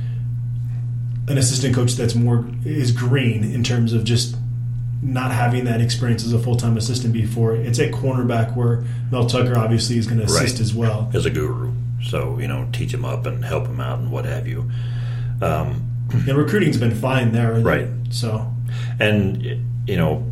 [1.28, 4.36] an assistant coach that's more is green in terms of just
[5.02, 7.54] not having that experience as a full time assistant before.
[7.54, 10.60] It's at cornerback where Mel Tucker obviously is going to assist right.
[10.60, 11.72] as well as a guru.
[12.02, 14.70] So you know, teach him up and help him out and what have you.
[15.40, 17.88] Um, and recruiting's been fine there, right?
[18.10, 18.52] So,
[18.98, 20.24] and you know,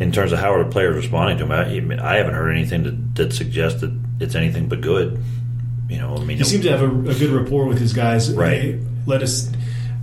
[0.00, 2.82] in terms of how are the players responding to him, I, I haven't heard anything
[2.84, 5.22] that, that suggests that it's anything but good.
[5.88, 8.32] You know, I mean, he seems to have a, a, good rapport with his guys.
[8.32, 8.62] Right.
[8.62, 9.52] They let us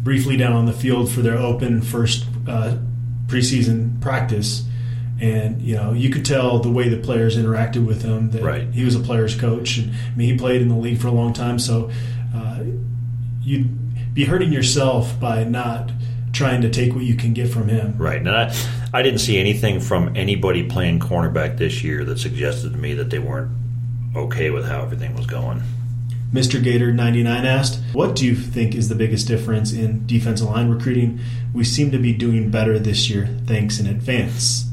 [0.03, 2.77] briefly down on the field for their open first uh,
[3.25, 4.63] preseason practice,
[5.19, 8.67] and you know you could tell the way the players interacted with him that right.
[8.71, 11.11] he was a player's coach, and I mean he played in the league for a
[11.11, 11.89] long time, so
[12.35, 12.59] uh,
[13.41, 15.91] you'd be hurting yourself by not
[16.31, 17.95] trying to take what you can get from him.
[17.97, 18.53] Right, and I,
[18.93, 23.09] I didn't see anything from anybody playing cornerback this year that suggested to me that
[23.09, 23.51] they weren't
[24.15, 25.61] okay with how everything was going.
[26.33, 26.63] Mr.
[26.63, 31.19] Gator 99 asked, What do you think is the biggest difference in defensive line recruiting?
[31.53, 33.27] We seem to be doing better this year.
[33.45, 34.65] Thanks in advance.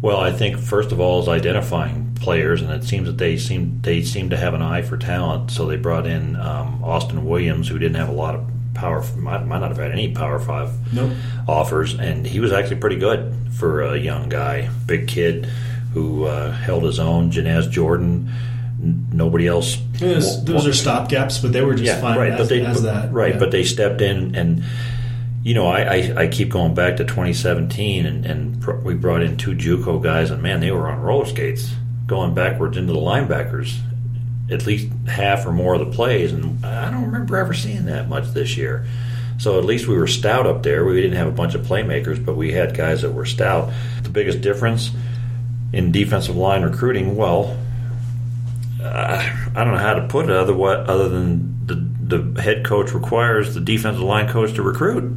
[0.00, 3.80] Well, I think first of all is identifying players, and it seems that they seem
[3.82, 5.50] they seem to have an eye for talent.
[5.50, 8.48] So they brought in um, Austin Williams, who didn't have a lot of
[8.78, 11.12] power, might, might not have had any Power Five nope.
[11.46, 15.46] offers, and he was actually pretty good for a young guy, big kid
[15.92, 17.30] who uh, held his own.
[17.30, 18.30] Janaz Jordan
[18.80, 19.76] nobody else.
[19.94, 22.82] Yes, those are stopgaps, but they were just yeah, fine right, as, but they, as
[22.82, 23.12] that.
[23.12, 23.40] Right, yeah.
[23.40, 24.64] but they stepped in and.
[25.44, 29.22] You know, I, I, I, keep going back to 2017, and, and pr- we brought
[29.22, 31.72] in two JUCO guys, and man, they were on roller skates,
[32.06, 33.78] going backwards into the linebackers,
[34.50, 38.08] at least half or more of the plays, and I don't remember ever seeing that
[38.08, 38.86] much this year.
[39.38, 40.84] So at least we were stout up there.
[40.84, 43.72] We didn't have a bunch of playmakers, but we had guys that were stout.
[44.02, 44.90] The biggest difference
[45.72, 47.56] in defensive line recruiting, well,
[48.82, 51.74] I don't know how to put it other what other than the
[52.08, 55.16] the head coach requires the defensive line coach to recruit,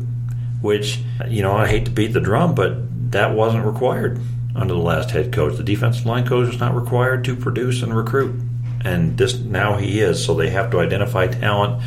[0.62, 4.20] which you know I hate to beat the drum, but that wasn't required
[4.56, 5.58] under the last head coach.
[5.58, 8.42] The defensive line coach was not required to produce and recruit,
[8.84, 10.24] and this now he is.
[10.24, 11.84] So they have to identify talent,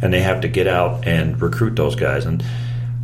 [0.00, 2.24] and they have to get out and recruit those guys.
[2.24, 2.42] And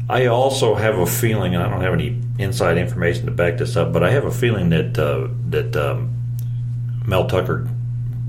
[0.09, 3.77] I also have a feeling, and I don't have any inside information to back this
[3.77, 6.15] up, but I have a feeling that uh, that um,
[7.07, 7.69] Mel Tucker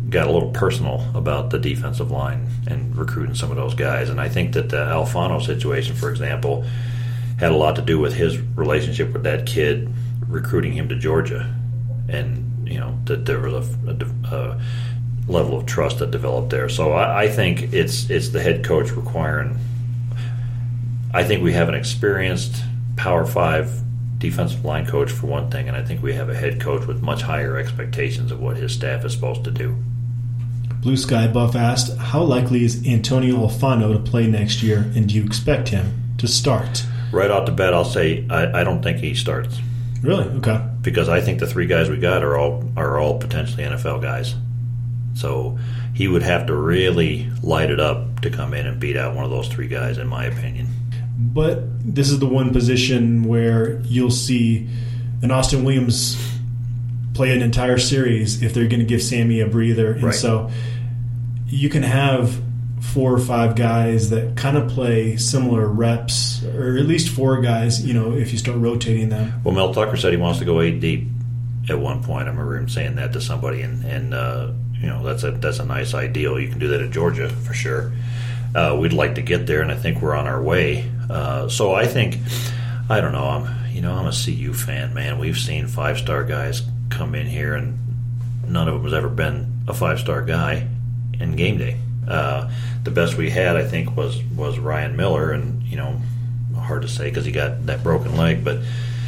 [0.10, 4.10] got a little personal about the defensive line and recruiting some of those guys.
[4.10, 6.66] And I think that the Alfano situation, for example,
[7.38, 9.90] had a lot to do with his relationship with that kid
[10.28, 11.54] recruiting him to Georgia,
[12.08, 14.62] and you know that there was a, a, a
[15.30, 16.70] level of trust that developed there.
[16.70, 19.58] So I, I think it's it's the head coach requiring.
[21.14, 22.64] I think we have an experienced
[22.96, 23.82] Power Five
[24.20, 27.02] defensive line coach for one thing, and I think we have a head coach with
[27.02, 29.76] much higher expectations of what his staff is supposed to do.
[30.82, 35.16] Blue Sky Buff asked, How likely is Antonio Alfano to play next year, and do
[35.16, 36.86] you expect him to start?
[37.12, 39.60] Right off the bat, I'll say I, I don't think he starts.
[40.02, 40.26] Really?
[40.26, 40.62] Okay.
[40.82, 44.36] Because I think the three guys we got are all are all potentially NFL guys.
[45.20, 45.60] So
[45.94, 49.26] he would have to really light it up to come in and beat out one
[49.26, 50.68] of those three guys, in my opinion.
[51.18, 54.70] But this is the one position where you'll see
[55.22, 56.18] an Austin Williams
[57.14, 59.92] play an entire series if they're going to give Sami a breather.
[59.92, 60.16] And right.
[60.16, 60.50] so
[61.48, 62.42] you can have
[62.80, 67.86] four or five guys that kind of play similar reps, or at least four guys,
[67.86, 69.42] you know, if you start rotating them.
[69.44, 71.10] Well, Mel Tucker said he wants to go eight deep
[71.70, 72.28] at one point.
[72.28, 75.60] I remember him saying that to somebody, and, and uh, you know, that's a, that's
[75.60, 76.40] a nice ideal.
[76.40, 77.92] You can do that at Georgia for sure.
[78.56, 80.90] Uh, we'd like to get there, and I think we're on our way.
[81.10, 82.18] Uh, so I think,
[82.90, 83.26] I don't know.
[83.26, 85.20] I'm you know I'm a CU fan, man.
[85.20, 87.78] We've seen five star guys come in here, and
[88.48, 90.68] none of them has ever been a five star guy
[91.20, 91.78] in game day.
[92.08, 92.50] Uh,
[92.84, 96.02] the best we had, I think, was was Ryan Miller, and you know,
[96.56, 98.60] hard to say because he got that broken leg, but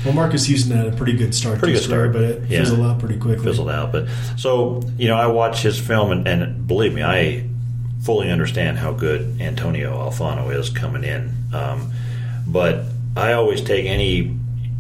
[0.06, 2.14] Well, Marcus Houston had a pretty good start Pretty to good his career, start.
[2.14, 2.60] but it Yeah.
[2.60, 3.46] fizzled out pretty quickly.
[3.46, 3.92] fizzled out.
[3.92, 7.44] But so you know, I watch his film, and, and believe me, I
[8.04, 11.32] fully understand how good Antonio Alfano is coming in.
[11.54, 11.92] Um,
[12.48, 12.86] but
[13.16, 14.36] I always take any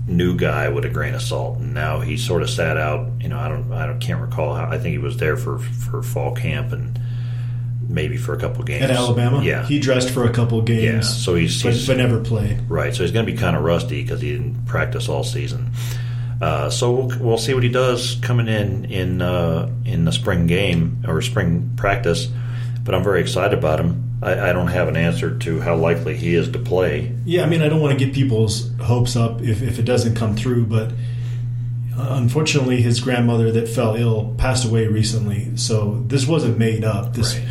[0.07, 1.59] new guy with a grain of salt.
[1.59, 3.07] And now he sort of sat out.
[3.21, 4.65] You know, I don't, I don't, can't recall how.
[4.65, 6.99] I think he was there for for fall camp and
[7.93, 11.01] maybe for a couple games At Alabama, Yeah, he dressed for a couple games, yeah.
[11.01, 12.59] So he's, but, he's but never played.
[12.69, 15.71] Right, so he's going to be kind of rusty because he didn't practice all season.
[16.41, 20.47] Uh, so we'll, we'll see what he does coming in in uh, in the spring
[20.47, 22.27] game or spring practice.
[22.83, 24.17] But I'm very excited about him.
[24.23, 27.15] I, I don't have an answer to how likely he is to play.
[27.25, 30.15] Yeah, I mean, I don't want to get people's hopes up if, if it doesn't
[30.15, 30.91] come through, but
[31.97, 35.55] uh, unfortunately, his grandmother that fell ill passed away recently.
[35.57, 37.13] So this wasn't made up.
[37.13, 37.47] This Right.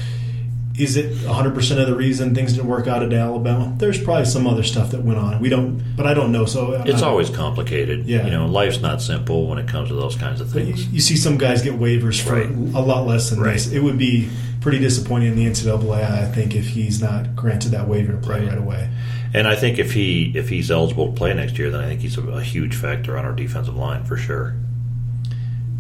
[0.81, 3.75] Is it 100% of the reason things didn't work out at Alabama?
[3.79, 5.41] There's probably some other stuff that went on.
[5.41, 6.45] We don't, but I don't know.
[6.47, 8.07] So uh, It's not- always complicated.
[8.07, 8.25] Yeah.
[8.25, 10.89] You know, life's not simple when it comes to those kinds of But you, things.
[10.89, 12.49] you see some guys get waivers for Right.
[12.51, 13.55] a lot less than Right.
[13.55, 13.71] this.
[13.73, 14.29] It would be
[14.61, 18.41] pretty disappointing in the NCAA, I think, if he's not granted that waiver to play
[18.41, 18.49] Right.
[18.49, 18.89] right away.
[19.33, 22.01] And I think if he if he's eligible to play next year, then I think
[22.01, 24.55] he's a, a huge factor on our defensive line for sure.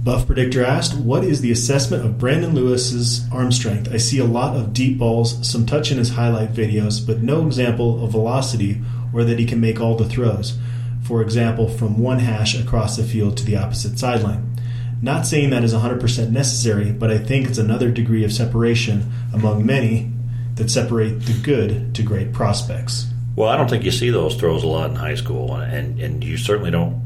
[0.02, 3.92] Buff Predictor asked, What is the assessment of Brandon Lewis's arm strength?
[3.92, 7.46] I see a lot of deep balls, some touch in his highlight videos, but no
[7.46, 8.80] example of velocity
[9.12, 10.56] or that he can make all the throws.
[11.02, 14.56] For example, from one hash across the field to the opposite sideline.
[15.02, 19.66] Not saying that is 100% necessary, but I think it's another degree of separation among
[19.66, 20.10] many
[20.54, 23.06] that separate the good to great prospects.
[23.36, 26.24] Well, I don't think you see those throws a lot in high school, and and,
[26.24, 27.00] you certainly don't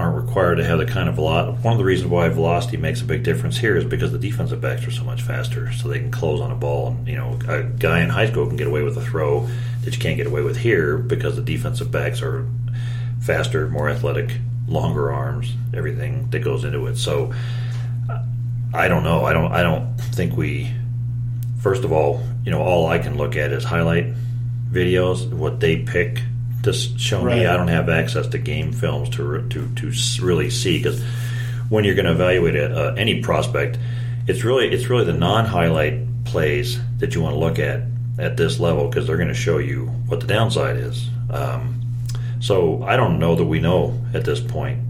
[0.00, 1.62] aren't required to have the kind of velocity.
[1.62, 4.60] One of the reasons why velocity makes a big difference here is because the defensive
[4.60, 6.88] backs are so much faster, so they can close on a ball.
[6.88, 9.46] And you know, a guy in high school can get away with a throw
[9.84, 12.46] that you can't get away with here because the defensive backs are
[13.20, 14.32] faster, more athletic,
[14.66, 16.96] longer arms, everything that goes into it.
[16.96, 17.32] So
[18.72, 19.24] I don't know.
[19.24, 19.52] I don't.
[19.52, 20.72] I don't think we.
[21.60, 24.06] First of all, you know, all I can look at is highlight
[24.70, 26.22] videos, what they pick
[26.68, 27.38] s- show Right.
[27.38, 27.46] me.
[27.46, 29.92] I don't have access to game films to to to
[30.22, 31.02] really see because
[31.70, 33.78] when you're going to evaluate a, uh, any prospect,
[34.28, 37.82] it's really it's really the non-highlight plays that you want to look at
[38.18, 41.08] at this level because they're going to show you what the downside is.
[41.30, 41.80] Um,
[42.40, 44.80] so I don't know that we know at this point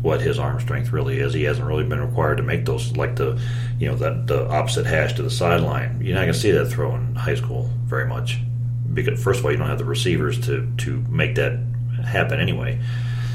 [0.00, 1.34] what his arm strength really is.
[1.34, 3.38] He hasn't really been required to make those like the
[3.78, 6.00] you know that the opposite hash to the sideline.
[6.00, 8.38] You're not going to see that throw in high school very much
[9.02, 11.58] because first of all you don't have the receivers to to make that
[12.04, 12.78] happen anyway.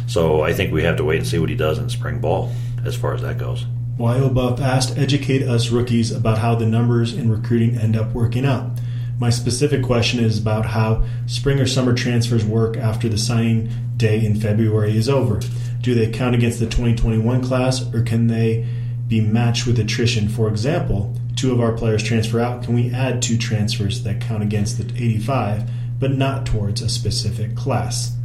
[0.08, 2.52] So I think we have to wait and see what he does in spring ball
[2.86, 3.66] as far as that goes.
[4.00, 8.46] Yo Buff asked, educate us rookies about how the numbers in recruiting end up working
[8.46, 8.72] out.
[9.20, 14.26] My specific question is about how spring or summer transfers work after the signing day
[14.26, 15.40] in February is over.
[15.82, 18.68] Do they count against the 2021 class or can they
[19.08, 20.28] be matched with attrition?
[20.28, 22.64] For example, two of our players transfer out.
[22.64, 25.70] Can we add two transfers that count against the 85
[26.00, 28.16] but not towards a specific class?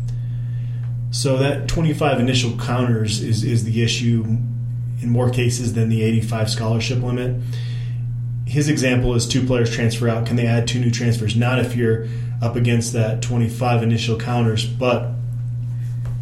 [1.11, 4.25] So that 25 initial counters is, is the issue
[5.01, 7.41] in more cases than the 85 scholarship limit.
[8.47, 10.27] His example is two players transfer out.
[10.27, 11.37] Can they add two new transfers?
[11.37, 12.07] Not if you're
[12.43, 15.13] up against that 25 initial counters, but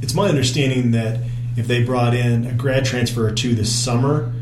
[0.03, 1.21] it's my understanding that
[1.57, 4.33] if they brought in a grad transfer or two this summer,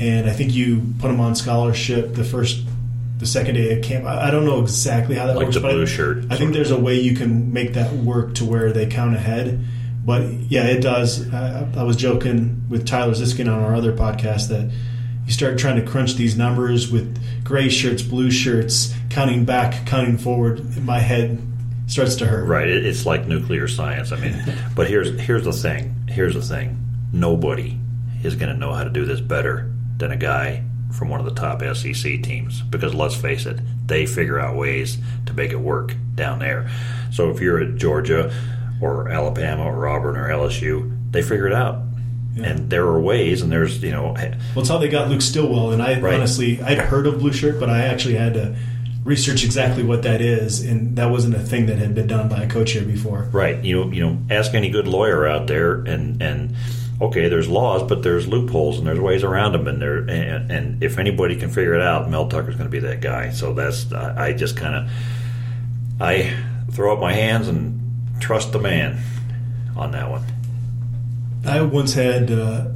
[0.00, 2.62] and I think you put them on scholarship the first,
[3.18, 4.06] the second day of camp.
[4.06, 5.56] I I don't know exactly how that Like works.
[5.56, 8.44] the but I- shirt, I think there's a way you can make that work to
[8.44, 9.64] where they count ahead.
[10.04, 11.32] But yeah, it does.
[11.32, 14.70] I, I was joking with Tyler Ziskin on our other podcast that
[15.26, 20.16] you start trying to crunch these numbers with gray shirts, blue shirts, counting back, counting
[20.16, 20.82] forward.
[20.82, 21.38] My head
[21.86, 22.46] starts to hurt.
[22.48, 22.66] Right.
[22.68, 24.10] It's like nuclear science.
[24.10, 24.34] I mean,
[24.74, 25.94] but here's here's the thing.
[26.08, 26.78] Here's the thing.
[27.12, 27.78] Nobody
[28.24, 29.70] is going to know how to do this better
[30.00, 30.64] than a guy
[30.96, 34.98] from one of the top SEC teams because let's face it, they figure out ways
[35.26, 36.68] to make it work down there.
[37.12, 38.34] So if you're at Georgia
[38.80, 41.82] or Alabama or Auburn or LSU, they figure it out.
[42.42, 45.72] And there are ways, and there's you know, Well, it's how they got Luke Stillwell,
[45.72, 46.14] and I Right.
[46.14, 48.54] honestly I'd heard of blue shirt, but I actually had to
[49.04, 52.42] research exactly what that is, and that wasn't a thing that had been done by
[52.42, 53.28] a coach here before.
[53.32, 53.62] Right.
[53.64, 56.54] You know, you know, ask any good lawyer out there, and and
[57.00, 60.82] okay, there's laws, but there's loopholes and there's ways around them, and there and, and
[60.82, 63.30] if anybody can figure it out, Mel Tucker's going to be that guy.
[63.30, 64.90] So that's I, I just kind of
[66.00, 66.36] I
[66.70, 67.80] throw up my hands and
[68.20, 69.00] trust the man
[69.76, 70.24] on that one.
[71.46, 72.68] I once had uh,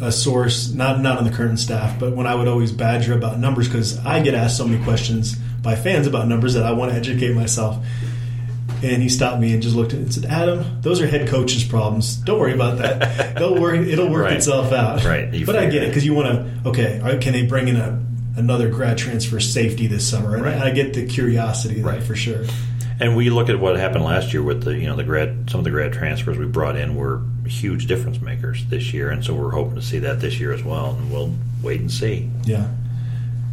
[0.00, 3.38] a source, not not on the current staff, but when I would always badger about
[3.38, 6.92] numbers because I get asked so many questions by fans about numbers that I want
[6.92, 7.84] to educate myself.
[8.82, 11.28] And he stopped me and just looked at it and said, "Adam, those are head
[11.28, 12.16] coaches' problems.
[12.16, 13.36] Don't worry about that.
[13.36, 13.78] They'll work.
[13.86, 14.34] It'll work Right.
[14.34, 15.32] itself out." Right.
[15.32, 16.68] You But I get it because you want to.
[16.68, 17.98] Okay, right, can they bring in a
[18.36, 20.34] another grad transfer safety this summer?
[20.34, 20.56] And Right.
[20.60, 22.02] I, I get the curiosity there Right.
[22.02, 22.44] for sure.
[23.00, 25.60] And we look at what happened last year with the you know the grad some
[25.60, 29.32] of the grad transfers we brought in were huge difference makers this year, and so
[29.34, 30.96] we're hoping to see that this year as well.
[30.98, 32.28] And we'll wait and see.
[32.44, 32.66] Yeah.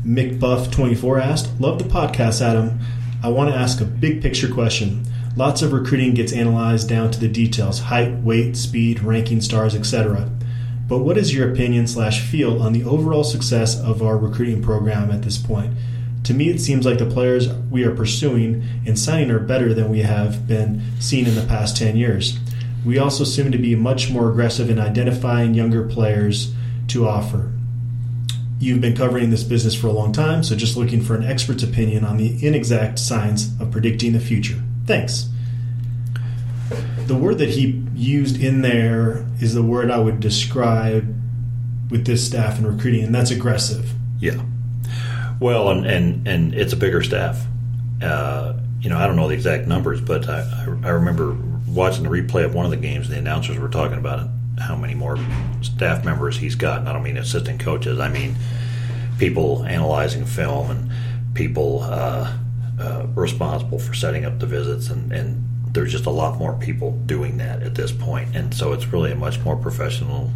[0.05, 2.79] Mick Buff 24 asked, Love the podcast, Adam.
[3.23, 5.03] I want to ask a big picture question.
[5.35, 10.29] Lots of recruiting gets analyzed down to the details height, weight, speed, ranking stars, etc.
[10.87, 15.09] But what is your opinion slash feel on the overall success of our recruiting program
[15.09, 15.73] at this point?
[16.25, 19.89] To me, it seems like the players we are pursuing and signing are better than
[19.89, 22.37] we have been seen in the past 10 years.
[22.85, 26.53] We also seem to be much more aggressive in identifying younger players
[26.89, 27.51] to offer.
[28.59, 31.63] You've been covering this business for a long time, so just looking for an expert's
[31.63, 34.61] opinion on the inexact science of predicting the future.
[34.85, 35.29] Thanks.
[37.07, 41.15] The word that he used in there is the word I would describe
[41.89, 43.91] with this staff and recruiting, and that's aggressive.
[44.19, 44.41] Yeah.
[45.39, 47.45] Well, and and, and it's a bigger staff.
[48.01, 50.41] Uh, you know, I don't know the exact numbers, but I,
[50.83, 53.07] I remember watching the replay of one of the games.
[53.07, 54.27] And the announcers were talking about
[54.59, 55.17] how many more
[55.61, 56.79] staff members he's got.
[56.79, 57.99] And I don't mean assistant coaches.
[57.99, 58.35] I mean
[59.17, 60.91] people analyzing film and
[61.33, 62.35] people uh,
[62.79, 66.91] uh, responsible for setting up the visits and, and there's just a lot more people
[67.05, 68.35] doing that at this point.
[68.35, 70.31] And so it's really a much more professional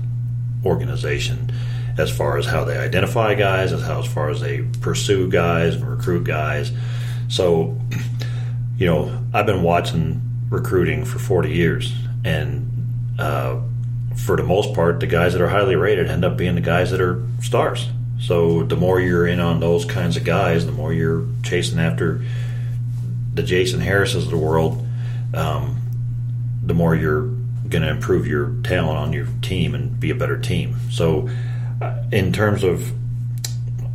[0.66, 1.52] organization
[1.98, 5.76] as far as how they identify guys as how as far as they pursue guys
[5.76, 6.72] and recruit guys.
[7.30, 7.80] So
[8.78, 12.64] you know i've been watching recruiting for 40 years and
[13.20, 13.60] uh,
[14.16, 16.92] for the most part the guys that are highly rated end up being the guys
[16.92, 17.90] that are stars
[18.20, 22.24] so the more you're in on those kinds of guys, the more you're chasing after
[23.34, 24.86] the Jason Harrises of the world,
[25.34, 25.80] um,
[26.64, 27.28] the more you're
[27.70, 30.76] going to improve your talent on your team and be a better team.
[30.90, 31.30] So,
[31.82, 32.92] uh, in terms of,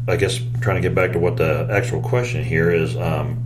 [0.06, 3.42] I guess, trying to get back to what the actual question here is, um,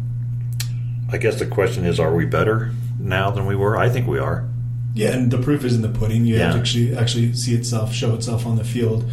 [1.11, 3.77] I guess the question is, are we better now than we were?
[3.77, 4.47] I think we are.
[4.95, 6.24] Yeah, and the proof is in the pudding.
[6.24, 9.09] You have to actually actually see itself, show itself on the field.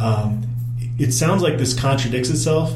[0.00, 0.53] Um,
[0.98, 2.72] it sounds like this contradicts itself.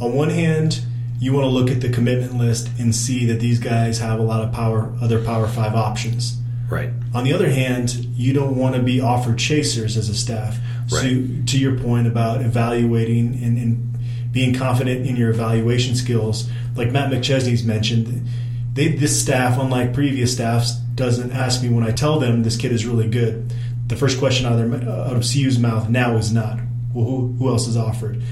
[0.00, 0.80] On one hand,
[1.20, 4.22] you want to look at the commitment list and see that these guys have a
[4.22, 6.38] lot of power, other Power Five options.
[6.68, 6.90] Right.
[7.14, 10.58] On the other hand, you don't want to be offer chasers as a staff.
[10.90, 11.02] Right.
[11.02, 11.08] So,
[11.46, 17.10] to your point about evaluating and, and being confident in your evaluation skills, like Matt
[17.10, 18.28] McChesney's mentioned,
[18.74, 22.72] they, this staff, unlike previous staffs, doesn't ask me when I tell them this kid
[22.72, 23.52] is really good.
[23.86, 26.58] The first question out of, their, out of CU's mouth now is not,
[26.98, 28.22] well, who, who else is offered?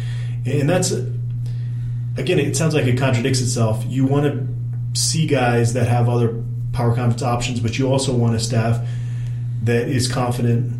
[0.44, 3.84] And that's, again, it sounds like it contradicts itself.
[3.86, 6.42] You want to see guys that have other
[6.72, 8.86] power conference options, but you also want a staff
[9.62, 10.72] that is confident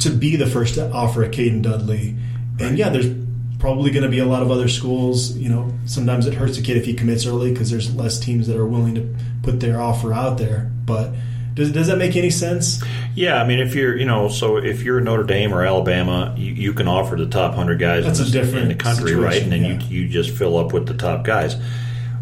[0.00, 2.16] to be the first to offer a Caden Dudley.
[2.60, 3.12] And yeah, there's
[3.58, 5.36] probably going to be a lot of other schools.
[5.36, 8.46] You know, sometimes it hurts a kid if he commits early because there's less teams
[8.46, 10.70] that are willing to put their offer out there.
[10.84, 11.12] But
[11.54, 12.82] does, does that make any sense?
[13.14, 16.52] Yeah, I mean, if you're, you know, so if you're Notre Dame or Alabama, you,
[16.52, 19.14] you can offer the top hundred guys That's in, a the, different in the country,
[19.14, 19.40] right?
[19.40, 19.80] And then yeah.
[19.86, 21.56] you you just fill up with the top guys.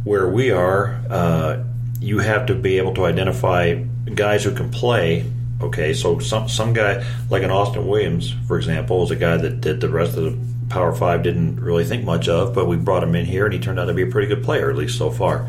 [0.05, 1.63] Where we are, uh,
[2.01, 3.75] you have to be able to identify
[4.15, 5.31] guys who can play.
[5.61, 9.61] Okay, so some some guy like an Austin Williams, for example, is a guy that
[9.61, 13.03] did the rest of the Power Five didn't really think much of, but we brought
[13.03, 14.99] him in here, and he turned out to be a pretty good player, at least
[14.99, 15.49] so far.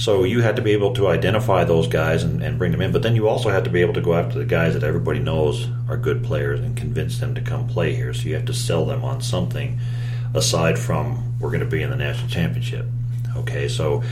[0.00, 2.90] So you had to be able to identify those guys and, and bring them in,
[2.90, 5.18] but then you also had to be able to go after the guys that everybody
[5.18, 8.14] knows are good players and convince them to come play here.
[8.14, 9.78] So you have to sell them on something
[10.32, 12.86] aside from we're going to be in the national championship.
[13.36, 14.02] Okay, so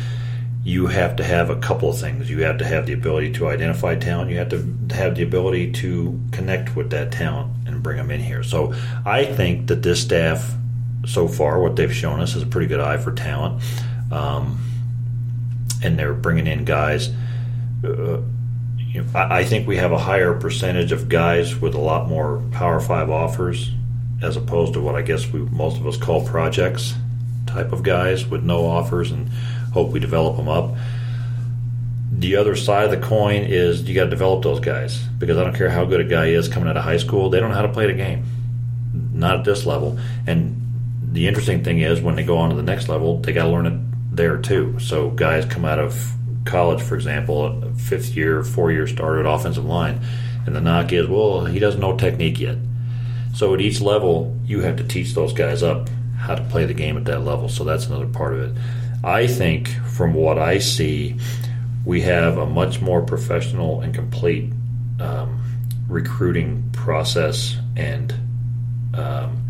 [0.63, 2.29] you have to have a couple of things.
[2.29, 4.31] You have to have the ability to identify talent.
[4.31, 8.21] You have to have the ability to connect with that talent and bring them in
[8.21, 8.43] here.
[8.43, 8.75] So
[9.07, 10.55] I think that this staff,
[11.07, 13.63] so far, what they've shown us is a pretty good eye for talent.
[14.13, 14.61] Um,
[15.83, 17.11] and they're bringing in guys.
[17.85, 18.21] Uh,
[18.79, 22.09] you know, I, I think we have a higher percentage of guys with a lot
[22.09, 23.71] more Power Five offers,
[24.23, 26.95] as opposed to what I guess we most of us call projects
[27.47, 29.29] type of guys with no offers and
[29.73, 30.75] hope we develop them up.
[32.11, 35.45] The other side of the coin is you got to develop those guys because I
[35.45, 37.57] don't care how good a guy is coming out of high school, they don't know
[37.57, 38.25] how to play the game,
[39.13, 39.99] not at this level.
[40.27, 40.57] And
[41.13, 43.51] the interesting thing is when they go on to the next level, they got to
[43.51, 43.88] learn it
[44.19, 44.79] there too.
[44.79, 46.13] So guys come out of
[46.45, 50.01] college, for example, fifth year, four year starter at offensive line,
[50.45, 52.59] and the knock is, well, he doesn't know technique yet.
[53.35, 55.89] So at each level, you have to teach those guys up
[56.19, 57.49] how to play the game at that level.
[57.49, 58.63] So that's another part of it.
[59.05, 61.17] I think, from what I see,
[61.85, 64.53] we have a much more professional and complete
[65.01, 65.41] um,
[65.89, 68.13] recruiting process and
[68.95, 69.41] um,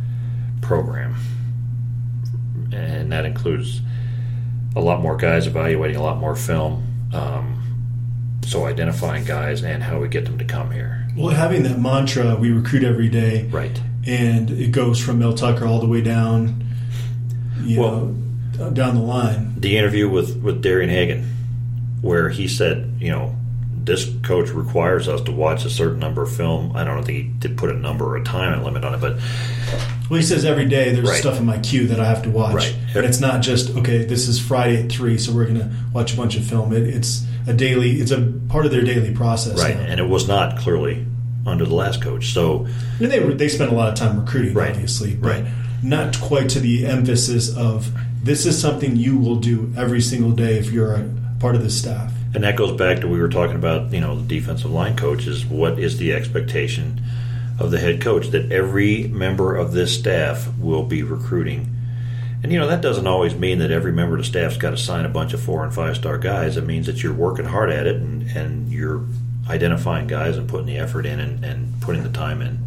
[0.60, 1.16] program,
[2.72, 3.80] and that includes
[4.76, 6.84] a lot more guys evaluating a lot more film.
[7.12, 7.54] Um,
[8.44, 11.06] so identifying guys and how we get them to come here.
[11.16, 13.80] Well, having that mantra, we recruit every day, Right.
[14.06, 16.64] and it goes from Mel Tucker all the way down,
[17.62, 18.14] you Well-
[18.58, 19.54] know, down the line.
[19.58, 21.24] the interview with with Darian Hagan,
[22.00, 23.34] where he said, you know,
[23.84, 26.72] this coach requires us to watch a certain number of film.
[26.76, 29.18] I don't think he did put a number or a time limit on it, but
[30.10, 31.20] Well, he says every day there's Right.
[31.20, 32.74] stuff in my queue that I have to watch, Right.
[32.94, 34.04] and it's not just okay.
[34.04, 36.72] This is Friday at three, so we're going to watch a bunch of film.
[36.72, 38.00] It, it's a daily.
[38.00, 39.62] It's a part of their daily process.
[39.62, 39.82] right, now.
[39.86, 41.04] and it was not clearly
[41.46, 42.32] under the last coach.
[42.32, 42.66] So
[43.00, 44.70] And they they spend a lot of time recruiting, Right.
[44.70, 45.44] obviously, but Right.
[45.82, 47.90] not quite to the emphasis of
[48.24, 51.04] this is something you will do every single day if you're a
[51.40, 52.12] part of the staff.
[52.34, 55.46] And that goes back to we were talking about, you know, the defensive line coaches.
[55.46, 57.00] What is the expectation
[57.58, 61.74] of the head coach that every member of this staff will be recruiting?
[62.42, 64.76] And you know that doesn't always mean that every member of the staff's got to
[64.76, 66.56] sign a bunch of four and five star guys.
[66.56, 69.04] It means that you're working hard at it and, and you're
[69.48, 72.64] identifying guys and putting the effort in and, and putting the time in.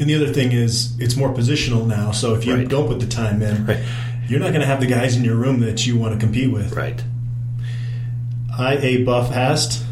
[0.00, 2.12] And the other thing is, it's more positional now.
[2.12, 2.68] So if you Right.
[2.68, 3.80] don't put the time in, Right.
[4.28, 6.50] you're not going to have the guys in your room that you want to compete
[6.52, 6.72] with.
[6.72, 7.02] Right.
[8.58, 9.84] I A Buff asked,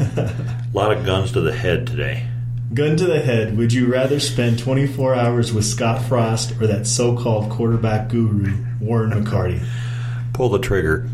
[0.00, 0.34] A
[0.72, 2.26] lot of guns to the head today.
[2.72, 3.56] gun to the head.
[3.56, 9.10] Would you rather spend 24 hours with Scott Frost or that so-called quarterback guru Warren
[9.12, 9.62] McCarty?
[10.32, 11.08] Pull the trigger.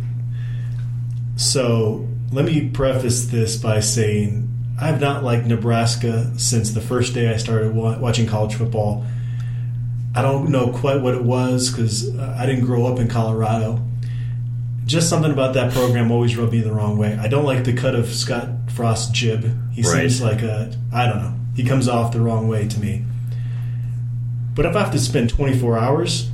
[1.37, 4.49] So let me preface this by saying
[4.81, 9.05] I have not liked Nebraska since the first day I started wa- watching college football.
[10.15, 13.81] I don't know quite what it was because uh, I didn't grow up in Colorado.
[14.87, 17.17] Just something about that program always rubbed me the wrong way.
[17.21, 19.45] I don't like the cut of Scott Frost's jib.
[19.73, 20.11] He Right.
[20.11, 21.33] seems like a I don't know.
[21.55, 23.03] He comes off the wrong way to me.
[24.55, 26.31] But if I have to spend 24 hours,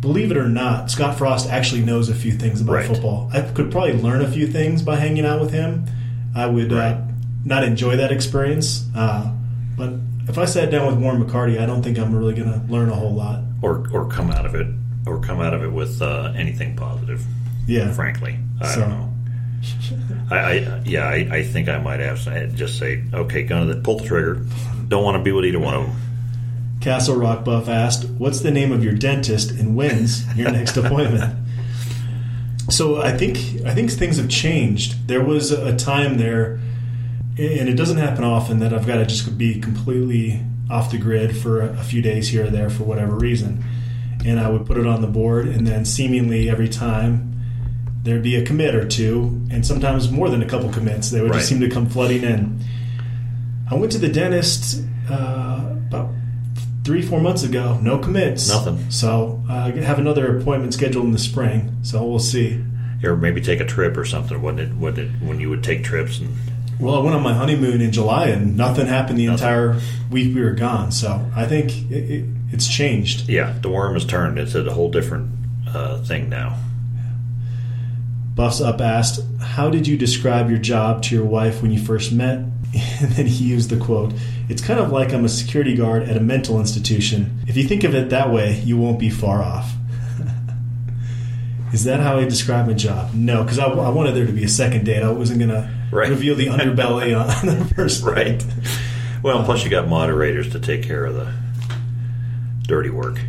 [0.00, 2.86] believe it or not, Scott Frost actually knows a few things about Right.
[2.86, 3.30] football.
[3.32, 5.84] I could probably learn a few things by hanging out with him.
[6.34, 6.92] I would Right.
[6.94, 6.98] uh,
[7.44, 8.84] not enjoy that experience.
[8.94, 9.30] Uh,
[9.76, 9.94] but
[10.28, 12.88] if I sat down with Warren McCarty, I don't think I'm really going to learn
[12.88, 13.40] a whole lot.
[13.62, 14.66] Or, or come out of it
[15.06, 17.24] or come out of it with uh, anything positive.
[17.66, 17.92] Yeah.
[17.92, 18.38] frankly.
[18.60, 19.08] I So- don't know.
[20.30, 23.74] I, I yeah, I, I think I might have some, just say, okay, gun to
[23.74, 24.44] the pull the trigger.
[24.88, 25.96] Don't want to be with either one of them.
[26.80, 31.36] Castle Rock Buff asked, "What's the name of your dentist and when's your next appointment?"
[32.70, 35.06] So I think I think things have changed.
[35.06, 36.54] There was a time there,
[37.38, 40.40] and it doesn't happen often that I've got to just be completely
[40.70, 43.62] off the grid for a few days here or there for whatever reason,
[44.24, 47.28] and I would put it on the board, and then seemingly every time
[48.02, 51.10] there'd be a commit or two, and sometimes more than a couple commits.
[51.10, 51.36] They would Right.
[51.38, 52.58] just seem to come flooding in.
[53.70, 56.10] I went to the dentist uh, about
[56.84, 57.78] three, four months ago.
[57.80, 58.48] No commits.
[58.48, 58.90] Nothing.
[58.90, 61.76] So uh, I have another appointment scheduled in the spring.
[61.82, 62.62] So we'll see.
[63.04, 64.40] Or maybe take a trip or something.
[64.42, 66.36] When it, when it, when you would take trips and
[66.80, 69.46] Well, I went on my honeymoon in July, and nothing happened the Nothing.
[69.46, 70.90] entire week we were gone.
[70.90, 73.28] So I think it, it, it's changed.
[73.28, 74.38] yeah, the worm has turned.
[74.38, 75.30] It's a whole different
[75.68, 76.58] uh, thing now.
[78.34, 82.12] Buffs Up asked, How did you describe your job to your wife when you first
[82.12, 82.38] met?
[83.02, 84.12] And then he used the quote,
[84.48, 87.40] It's kind of like I'm a security guard at a mental institution.
[87.46, 89.70] If you think of it that way, you won't be far off.
[91.74, 93.12] Is that how I describe my job?
[93.14, 95.02] No, because I, I wanted there to be a second date.
[95.02, 96.08] I wasn't going to Right.
[96.08, 98.44] reveal the underbelly on the first Right.
[99.22, 101.32] Well, plus you got moderators to take care of the
[102.66, 103.20] dirty work.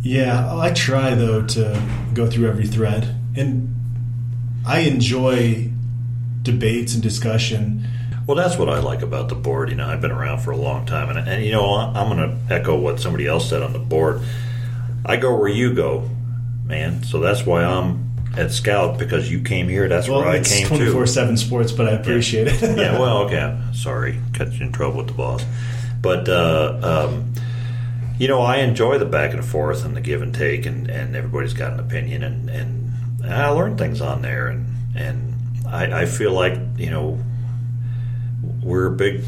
[0.00, 1.82] Yeah, I try though to
[2.14, 3.74] go through every thread, and
[4.66, 5.70] I enjoy
[6.42, 7.86] debates and discussion.
[8.26, 9.70] Well, that's what I like about the board.
[9.70, 12.30] You know, I've been around for a long time, and, and you know, I'm going
[12.30, 14.22] to echo what somebody else said on the board.
[15.04, 16.08] I go where you go,
[16.64, 17.02] man.
[17.02, 19.88] So that's why I'm at Scout because you came here.
[19.88, 21.06] That's Well, where I came twenty four to.
[21.06, 22.60] seven sports, but I appreciate it.
[22.76, 23.58] yeah, well, okay.
[23.72, 25.44] Sorry, got you in trouble with the boss,
[26.00, 27.32] but uh, um,
[28.18, 31.16] you know, I enjoy the back and forth and the give and take, and, and
[31.16, 34.66] everybody's got an opinion, and, and I learn things on there, and
[34.96, 35.34] and
[35.66, 37.18] I, I feel like you know
[38.62, 39.22] we're a big,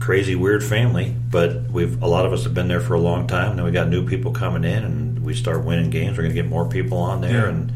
[0.00, 3.26] crazy, weird family, but we've a lot of us have been there for a long
[3.26, 3.56] time.
[3.56, 6.16] Then we got new people coming in, and we start winning games.
[6.16, 7.48] We're going to get more people on there, Yeah.
[7.54, 7.72] and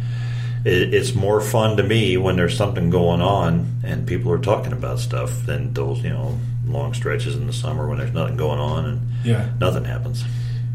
[0.64, 4.72] it, it's more fun to me when there's something going on and people are talking
[4.72, 8.60] about stuff than those you know long stretches in the summer when there's nothing going
[8.60, 9.48] on and Yeah.
[9.60, 10.24] nothing happens.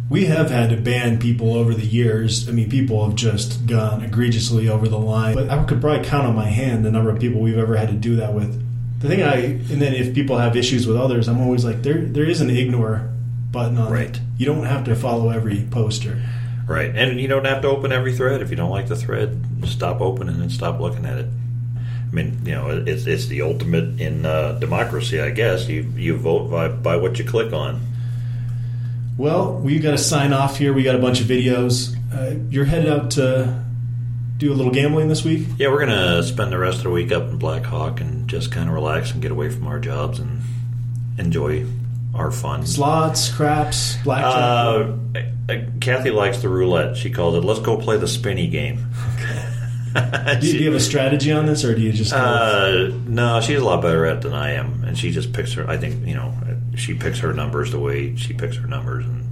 [0.10, 2.48] We have had to ban people over the years.
[2.48, 5.36] I mean, people have just gone egregiously over the line.
[5.36, 7.90] But I could probably count on my hand the number of people we've ever had
[7.90, 8.64] to do that with.
[9.02, 11.98] The thing I, and then if people have issues with others, I'm always like, there,
[12.06, 13.10] there is an ignore
[13.52, 14.10] button on Right.
[14.10, 14.20] it.
[14.38, 16.22] You don't have to follow every poster.
[16.68, 18.42] Right, and you don't have to open every thread.
[18.42, 21.28] If you don't like the thread, stop opening and stop looking at it.
[21.78, 25.68] I mean, you know, it's, it's the ultimate in uh, democracy, I guess.
[25.70, 27.82] You you vote by, by what you click on.
[29.18, 30.74] Well, we've got to sign off here.
[30.74, 31.96] We got a bunch of videos.
[32.14, 33.64] Uh, you're headed out to
[34.38, 35.48] do a little gambling this week.
[35.58, 38.52] Yeah, we're gonna spend the rest of the week up in Black Hawk and just
[38.52, 40.42] kind of relax and get away from our jobs and
[41.18, 41.66] enjoy
[42.14, 42.66] our fun.
[42.66, 44.36] Slots, craps, blackjack.
[44.36, 46.98] Uh, uh, Kathy likes the roulette.
[46.98, 47.44] She calls it.
[47.44, 48.88] Let's go play the spinny game.
[50.40, 52.14] do, you, do you have a strategy on this, or do you just?
[52.14, 55.54] Uh, no, she's a lot better at it than I am, and she just picks
[55.54, 55.70] her.
[55.70, 56.34] I think you know,
[56.76, 59.24] she picks her numbers the way she picks her numbers, and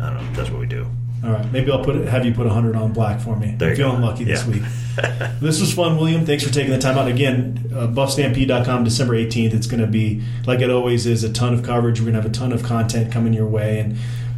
[0.00, 0.32] I don't know.
[0.32, 0.86] That's what we do.
[1.22, 3.54] All right, maybe I'll put it, have you put hundred on black for me.
[3.58, 4.06] There I'm feeling go.
[4.06, 4.50] lucky this Yeah.
[4.52, 4.62] week.
[5.40, 6.24] this was fun, William.
[6.26, 7.70] Thanks for taking the time out again.
[7.74, 9.54] Uh, BuffStampede.com, December eighteenth.
[9.54, 12.00] It's going to be like it always is, a ton of coverage.
[12.00, 13.96] We're going to have a ton of content coming your way, and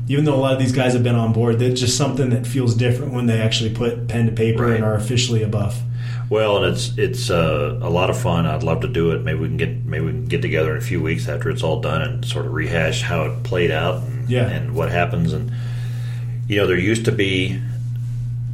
[0.09, 2.47] even though a lot of these guys have been on board, there's just something that
[2.47, 4.75] feels different when they actually put pen to paper Right.
[4.77, 5.81] and are officially a buff.
[6.29, 8.47] Well, and it's it's uh, a lot of fun.
[8.47, 9.23] I'd love to do it.
[9.23, 11.63] Maybe we can get maybe we can get together in a few weeks after it's
[11.63, 14.49] all done and sort of rehash how it played out and, Yeah.
[14.49, 15.33] and what happens.
[15.33, 15.53] And
[16.49, 17.61] you know, there used to be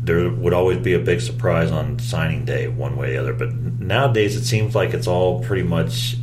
[0.08, 3.32] there would always be a big surprise on signing day, one way or the other.
[3.34, 6.16] But nowadays, it seems like it's all pretty much.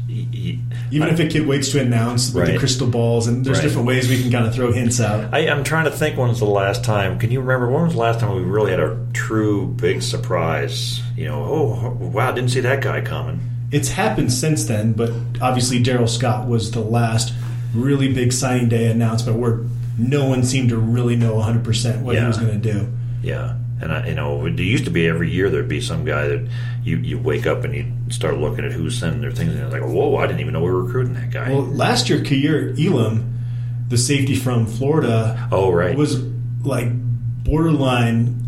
[0.92, 3.64] Even if a kid waits to announce with the crystal balls, and there's Right.
[3.64, 5.34] different ways we can kind of throw hints out.
[5.34, 7.20] I, I'm trying to think when was the last time.
[7.20, 11.02] Can you remember when was the last time we really had a true big surprise?
[11.16, 13.40] You know, oh wow, didn't see that guy coming.
[13.72, 15.12] It's happened since then, but
[15.42, 17.34] obviously Darrell Scott was the last
[17.74, 19.60] really big signing day announcement where
[19.98, 22.92] no one seemed to really know 100% what he was going to do.
[23.22, 26.28] Yeah, and I, you know, it used to be every year there'd be some guy
[26.28, 26.48] that
[26.84, 29.74] you you wake up and you start looking at who's sending their things, and it's
[29.74, 31.50] like, whoa, I didn't even know we were recruiting that guy.
[31.52, 33.40] Well, last year, Kaiir Elam,
[33.90, 36.22] the safety from Florida, oh, right, was
[36.64, 36.88] like
[37.44, 38.48] borderline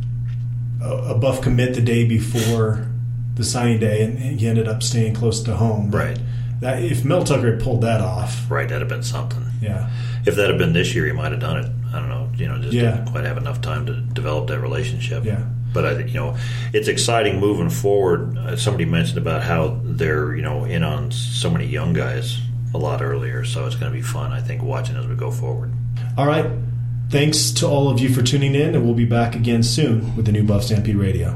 [0.82, 2.88] a, a buff commit the day before
[3.36, 5.91] the signing day, and, he ended up staying close to home.
[5.91, 6.19] Right.
[6.60, 8.68] That, if Mel Tucker had pulled that off, right.
[8.68, 9.45] That'd have been something.
[9.61, 9.90] yeah.
[10.28, 11.72] If that had been this year, he might have done it.
[11.94, 12.30] I don't know.
[12.36, 12.91] You know, just Yeah.
[12.98, 15.24] didn't quite have enough time to develop that relationship.
[15.26, 15.40] Yeah.
[15.74, 16.36] But I, you know,
[16.74, 18.38] it's exciting moving forward.
[18.38, 22.38] Uh, somebody mentioned about how they're you know in on so many young guys
[22.74, 24.32] a lot earlier, so it's going to be fun.
[24.32, 25.72] I think watching as we go forward.
[26.18, 26.45] All right.
[27.10, 30.26] Thanks to all of you for tuning in, and we'll be back again soon with
[30.26, 31.34] the new Buff Stampede Radio.